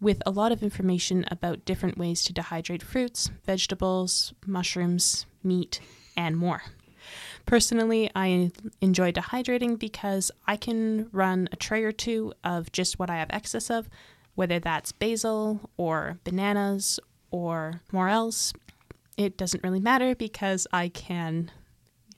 with 0.00 0.22
a 0.24 0.30
lot 0.30 0.52
of 0.52 0.62
information 0.62 1.24
about 1.30 1.64
different 1.64 1.98
ways 1.98 2.22
to 2.24 2.32
dehydrate 2.32 2.82
fruits, 2.82 3.30
vegetables, 3.44 4.34
mushrooms, 4.46 5.26
meat, 5.42 5.80
and 6.16 6.36
more. 6.36 6.62
Personally, 7.50 8.08
I 8.14 8.52
enjoy 8.80 9.10
dehydrating 9.10 9.76
because 9.76 10.30
I 10.46 10.56
can 10.56 11.08
run 11.10 11.48
a 11.50 11.56
tray 11.56 11.82
or 11.82 11.90
two 11.90 12.32
of 12.44 12.70
just 12.70 13.00
what 13.00 13.10
I 13.10 13.16
have 13.16 13.26
excess 13.30 13.70
of, 13.70 13.88
whether 14.36 14.60
that's 14.60 14.92
basil 14.92 15.68
or 15.76 16.20
bananas 16.22 17.00
or 17.32 17.80
morels. 17.90 18.54
It 19.16 19.36
doesn't 19.36 19.64
really 19.64 19.80
matter 19.80 20.14
because 20.14 20.68
I 20.72 20.90
can 20.90 21.50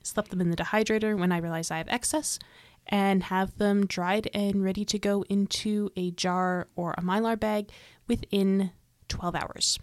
slip 0.02 0.28
them 0.28 0.42
in 0.42 0.50
the 0.50 0.56
dehydrator 0.56 1.18
when 1.18 1.32
I 1.32 1.38
realize 1.38 1.70
I 1.70 1.78
have 1.78 1.88
excess 1.88 2.38
and 2.86 3.22
have 3.22 3.56
them 3.56 3.86
dried 3.86 4.28
and 4.34 4.62
ready 4.62 4.84
to 4.84 4.98
go 4.98 5.22
into 5.30 5.88
a 5.96 6.10
jar 6.10 6.68
or 6.76 6.92
a 6.98 7.00
mylar 7.00 7.40
bag 7.40 7.70
within 8.06 8.72
12 9.08 9.34
hours. 9.34 9.78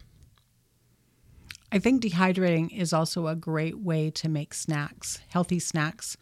I 1.71 1.79
think 1.79 2.01
dehydrating 2.01 2.75
is 2.75 2.93
also 2.93 3.27
a 3.27 3.35
great 3.35 3.79
way 3.79 4.09
to 4.11 4.29
make 4.29 4.53
snacks, 4.53 5.19
healthy 5.29 5.59
snacks, 5.59 6.17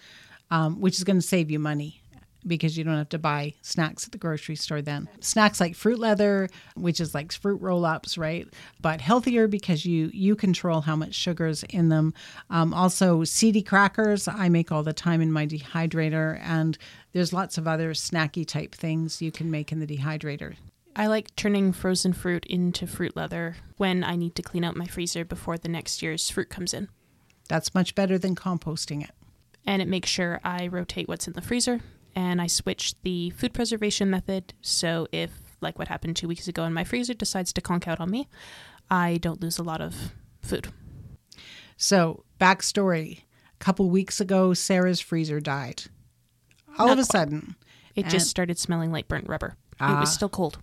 um, 0.52 0.82
which 0.82 0.98
is 0.98 1.04
going 1.04 1.18
to 1.18 1.26
save 1.26 1.50
you 1.50 1.60
money 1.60 2.02
because 2.46 2.78
you 2.78 2.84
don't 2.84 2.98
have 2.98 3.10
to 3.10 3.20
buy 3.20 3.54
snacks 3.62 4.06
at 4.06 4.12
the 4.12 4.18
grocery 4.18 4.56
store 4.56 4.82
then. 4.82 5.10
Snacks 5.20 5.60
like 5.60 5.76
fruit 5.76 6.00
leather, 6.00 6.50
which 6.76 7.00
is 7.00 7.14
like 7.14 7.32
fruit 7.32 7.62
roll-ups, 7.62 8.18
right? 8.18 8.48
But 8.82 9.02
healthier 9.02 9.48
because 9.48 9.86
you 9.86 10.10
you 10.14 10.36
control 10.36 10.82
how 10.82 10.96
much 10.96 11.14
sugar's 11.14 11.64
in 11.64 11.90
them. 11.90 12.14
Um, 12.50 12.74
also, 12.74 13.24
seedy 13.24 13.62
crackers 13.62 14.28
I 14.28 14.50
make 14.50 14.72
all 14.72 14.84
the 14.84 14.94
time 14.94 15.22
in 15.22 15.32
my 15.32 15.46
dehydrator, 15.46 16.40
and 16.42 16.78
there's 17.14 17.34
lots 17.34 17.58
of 17.58 17.68
other 17.68 17.94
snacky 17.94 18.46
type 18.48 18.74
things 18.76 19.22
you 19.22 19.32
can 19.32 19.52
make 19.52 19.72
in 19.72 19.80
the 19.80 19.88
dehydrator. 19.88 20.56
I 21.00 21.06
like 21.06 21.36
turning 21.36 21.74
frozen 21.74 22.12
fruit 22.12 22.44
into 22.48 22.88
fruit 22.88 23.16
leather 23.16 23.58
when 23.78 24.04
I 24.04 24.16
need 24.16 24.34
to 24.34 24.42
clean 24.42 24.64
out 24.64 24.76
my 24.76 24.88
freezer 24.88 25.24
before 25.24 25.56
the 25.56 25.70
next 25.70 26.02
year's 26.02 26.28
fruit 26.28 26.50
comes 26.50 26.74
in. 26.74 26.90
That's 27.48 27.76
much 27.76 27.94
better 27.94 28.18
than 28.18 28.36
composting 28.36 29.04
it. 29.04 29.12
And 29.64 29.80
it 29.80 29.88
makes 29.88 30.10
sure 30.10 30.42
I 30.44 30.66
rotate 30.66 31.08
what's 31.08 31.28
in 31.28 31.34
the 31.34 31.42
freezer 31.42 31.82
and 32.16 32.42
I 32.42 32.48
switch 32.48 32.96
the 33.04 33.30
food 33.30 33.54
preservation 33.54 34.10
method. 34.10 34.56
So 34.64 35.08
if, 35.12 35.30
like 35.62 35.78
what 35.78 35.88
happened 35.88 36.16
two 36.16 36.28
weeks 36.28 36.48
ago, 36.48 36.64
in 36.64 36.74
my 36.74 36.84
freezer 36.84 37.14
decides 37.14 37.54
to 37.54 37.62
conk 37.62 37.88
out 37.88 38.00
on 38.00 38.10
me, 38.10 38.28
I 38.90 39.18
don't 39.18 39.40
lose 39.42 39.60
a 39.60 39.64
lot 39.64 39.82
of 39.82 40.14
food. 40.42 40.70
So, 41.78 42.24
backstory 42.40 43.20
a 43.54 43.64
couple 43.64 43.88
weeks 43.92 44.20
ago, 44.20 44.56
Sarah's 44.56 45.00
freezer 45.00 45.40
died. 45.40 45.84
All 46.80 46.88
Not 46.88 46.98
of 46.98 47.06
a 47.06 47.08
quite. 47.08 47.20
sudden, 47.20 47.56
it 47.94 48.08
just 48.08 48.32
started 48.32 48.58
smelling 48.58 48.92
like 48.92 49.08
burnt 49.08 49.30
rubber. 49.30 49.58
it 49.80 49.84
was 49.84 50.10
ah. 50.10 50.12
still 50.12 50.30
cold. 50.30 50.58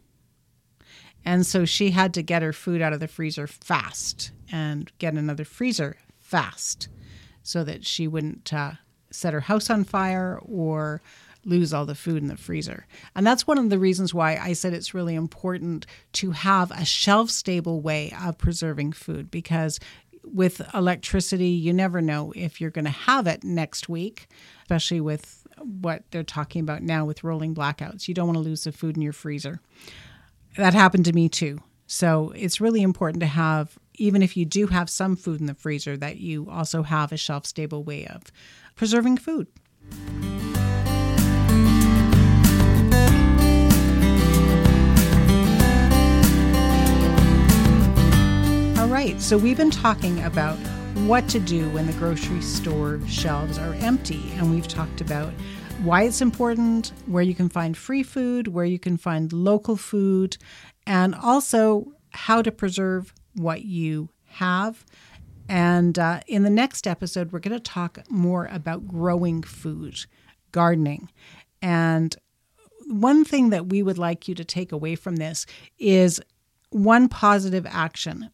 And 1.24 1.46
so 1.46 1.64
she 1.64 1.90
had 1.90 2.12
to 2.14 2.22
get 2.22 2.42
her 2.42 2.52
food 2.52 2.82
out 2.82 2.92
of 2.92 3.00
the 3.00 3.08
freezer 3.08 3.46
fast 3.46 4.32
and 4.52 4.90
get 4.98 5.14
another 5.14 5.44
freezer 5.44 5.96
fast 6.20 6.88
so 7.42 7.64
that 7.64 7.86
she 7.86 8.06
wouldn't 8.06 8.52
uh, 8.52 8.72
set 9.10 9.32
her 9.32 9.40
house 9.40 9.70
on 9.70 9.84
fire 9.84 10.38
or 10.42 11.00
lose 11.46 11.72
all 11.74 11.84
the 11.84 11.94
food 11.94 12.22
in 12.22 12.28
the 12.28 12.36
freezer. 12.36 12.86
And 13.14 13.26
that's 13.26 13.46
one 13.46 13.58
of 13.58 13.70
the 13.70 13.78
reasons 13.78 14.14
why 14.14 14.36
I 14.36 14.54
said 14.54 14.72
it's 14.72 14.94
really 14.94 15.14
important 15.14 15.86
to 16.14 16.30
have 16.30 16.70
a 16.70 16.84
shelf 16.84 17.30
stable 17.30 17.80
way 17.80 18.14
of 18.22 18.38
preserving 18.38 18.92
food 18.92 19.30
because 19.30 19.78
with 20.22 20.62
electricity, 20.72 21.48
you 21.48 21.72
never 21.72 22.00
know 22.00 22.32
if 22.34 22.60
you're 22.60 22.70
going 22.70 22.86
to 22.86 22.90
have 22.90 23.26
it 23.26 23.44
next 23.44 23.88
week, 23.88 24.26
especially 24.62 25.00
with 25.00 25.46
what 25.58 26.02
they're 26.10 26.22
talking 26.22 26.62
about 26.62 26.82
now 26.82 27.04
with 27.04 27.24
rolling 27.24 27.54
blackouts. 27.54 28.08
You 28.08 28.14
don't 28.14 28.26
want 28.26 28.36
to 28.36 28.42
lose 28.42 28.64
the 28.64 28.72
food 28.72 28.96
in 28.96 29.02
your 29.02 29.12
freezer. 29.12 29.60
That 30.56 30.72
happened 30.72 31.04
to 31.06 31.12
me 31.12 31.28
too. 31.28 31.58
So 31.86 32.32
it's 32.36 32.60
really 32.60 32.82
important 32.82 33.20
to 33.20 33.26
have, 33.26 33.76
even 33.94 34.22
if 34.22 34.36
you 34.36 34.44
do 34.44 34.68
have 34.68 34.88
some 34.88 35.16
food 35.16 35.40
in 35.40 35.46
the 35.46 35.54
freezer, 35.54 35.96
that 35.96 36.18
you 36.18 36.48
also 36.48 36.84
have 36.84 37.10
a 37.10 37.16
shelf 37.16 37.44
stable 37.44 37.82
way 37.82 38.06
of 38.06 38.22
preserving 38.76 39.18
food. 39.18 39.48
All 48.78 48.88
right, 48.88 49.20
So 49.20 49.36
we've 49.36 49.56
been 49.56 49.72
talking 49.72 50.22
about 50.22 50.56
what 51.06 51.28
to 51.28 51.40
do 51.40 51.68
when 51.70 51.86
the 51.86 51.92
grocery 51.94 52.40
store 52.40 53.00
shelves 53.08 53.58
are 53.58 53.74
empty. 53.74 54.22
And 54.36 54.50
we've 54.50 54.68
talked 54.68 55.00
about 55.00 55.32
why 55.82 56.04
it's 56.04 56.20
important, 56.20 56.92
where 57.06 57.22
you 57.22 57.34
can 57.34 57.48
find 57.48 57.76
free 57.76 58.02
food, 58.02 58.48
where 58.48 58.64
you 58.64 58.78
can 58.78 58.96
find 58.96 59.32
local 59.32 59.76
food, 59.76 60.36
and 60.86 61.14
also 61.14 61.92
how 62.10 62.42
to 62.42 62.52
preserve 62.52 63.12
what 63.34 63.64
you 63.64 64.08
have. 64.26 64.84
And 65.48 65.98
uh, 65.98 66.20
in 66.26 66.42
the 66.42 66.50
next 66.50 66.86
episode, 66.86 67.32
we're 67.32 67.40
going 67.40 67.56
to 67.56 67.62
talk 67.62 67.98
more 68.08 68.48
about 68.50 68.88
growing 68.88 69.42
food, 69.42 70.06
gardening. 70.52 71.10
And 71.60 72.16
one 72.86 73.24
thing 73.24 73.50
that 73.50 73.66
we 73.66 73.82
would 73.82 73.98
like 73.98 74.28
you 74.28 74.34
to 74.34 74.44
take 74.44 74.72
away 74.72 74.94
from 74.94 75.16
this 75.16 75.46
is 75.78 76.20
one 76.70 77.08
positive 77.08 77.66
action 77.66 78.30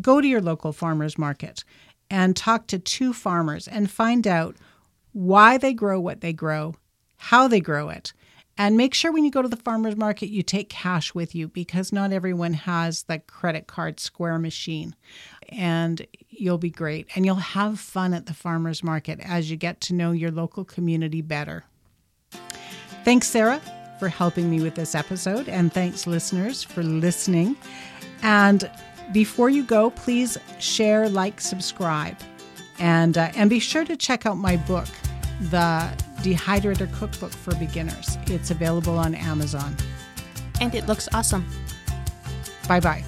go 0.00 0.20
to 0.20 0.26
your 0.26 0.40
local 0.40 0.72
farmers 0.72 1.16
market 1.16 1.64
and 2.10 2.36
talk 2.36 2.66
to 2.66 2.78
two 2.78 3.12
farmers 3.12 3.68
and 3.68 3.90
find 3.90 4.26
out 4.26 4.56
why 5.16 5.56
they 5.56 5.72
grow 5.72 5.98
what 5.98 6.20
they 6.20 6.34
grow, 6.34 6.74
how 7.16 7.48
they 7.48 7.58
grow 7.58 7.88
it, 7.88 8.12
And 8.58 8.76
make 8.76 8.94
sure 8.94 9.12
when 9.12 9.24
you 9.24 9.30
go 9.30 9.42
to 9.42 9.48
the 9.48 9.56
farmer's 9.56 9.96
market, 9.96 10.28
you 10.28 10.42
take 10.42 10.70
cash 10.70 11.14
with 11.14 11.34
you 11.34 11.48
because 11.48 11.92
not 11.92 12.12
everyone 12.12 12.54
has 12.54 13.02
the 13.02 13.18
credit 13.18 13.66
card 13.66 14.00
square 14.00 14.38
machine. 14.38 14.94
And 15.50 16.06
you'll 16.30 16.58
be 16.58 16.70
great. 16.70 17.06
And 17.14 17.26
you'll 17.26 17.36
have 17.36 17.78
fun 17.78 18.14
at 18.14 18.26
the 18.26 18.34
farmer's 18.34 18.82
market 18.82 19.20
as 19.22 19.50
you 19.50 19.56
get 19.56 19.80
to 19.82 19.94
know 19.94 20.12
your 20.12 20.30
local 20.30 20.64
community 20.64 21.20
better. 21.20 21.64
Thanks, 23.04 23.28
Sarah, 23.28 23.60
for 23.98 24.08
helping 24.08 24.50
me 24.50 24.62
with 24.62 24.74
this 24.74 24.94
episode. 24.94 25.48
And 25.48 25.72
thanks, 25.72 26.06
listeners, 26.06 26.62
for 26.62 26.82
listening. 26.82 27.56
And 28.22 28.70
before 29.12 29.50
you 29.50 29.64
go, 29.64 29.90
please 29.90 30.38
share, 30.58 31.08
like, 31.10 31.40
subscribe. 31.42 32.16
And, 32.78 33.16
uh, 33.18 33.30
and 33.36 33.50
be 33.50 33.60
sure 33.60 33.84
to 33.84 33.96
check 33.96 34.26
out 34.26 34.36
my 34.38 34.56
book, 34.56 34.88
The 35.40 35.92
Dehydrator 36.22 36.92
Cookbook 36.92 37.32
for 37.32 37.54
Beginners. 37.56 38.18
It's 38.26 38.50
available 38.50 38.98
on 38.98 39.14
Amazon. 39.14 39.76
And 40.60 40.74
it 40.74 40.86
looks 40.86 41.08
awesome. 41.12 41.46
Bye 42.66 42.80
bye. 42.80 43.04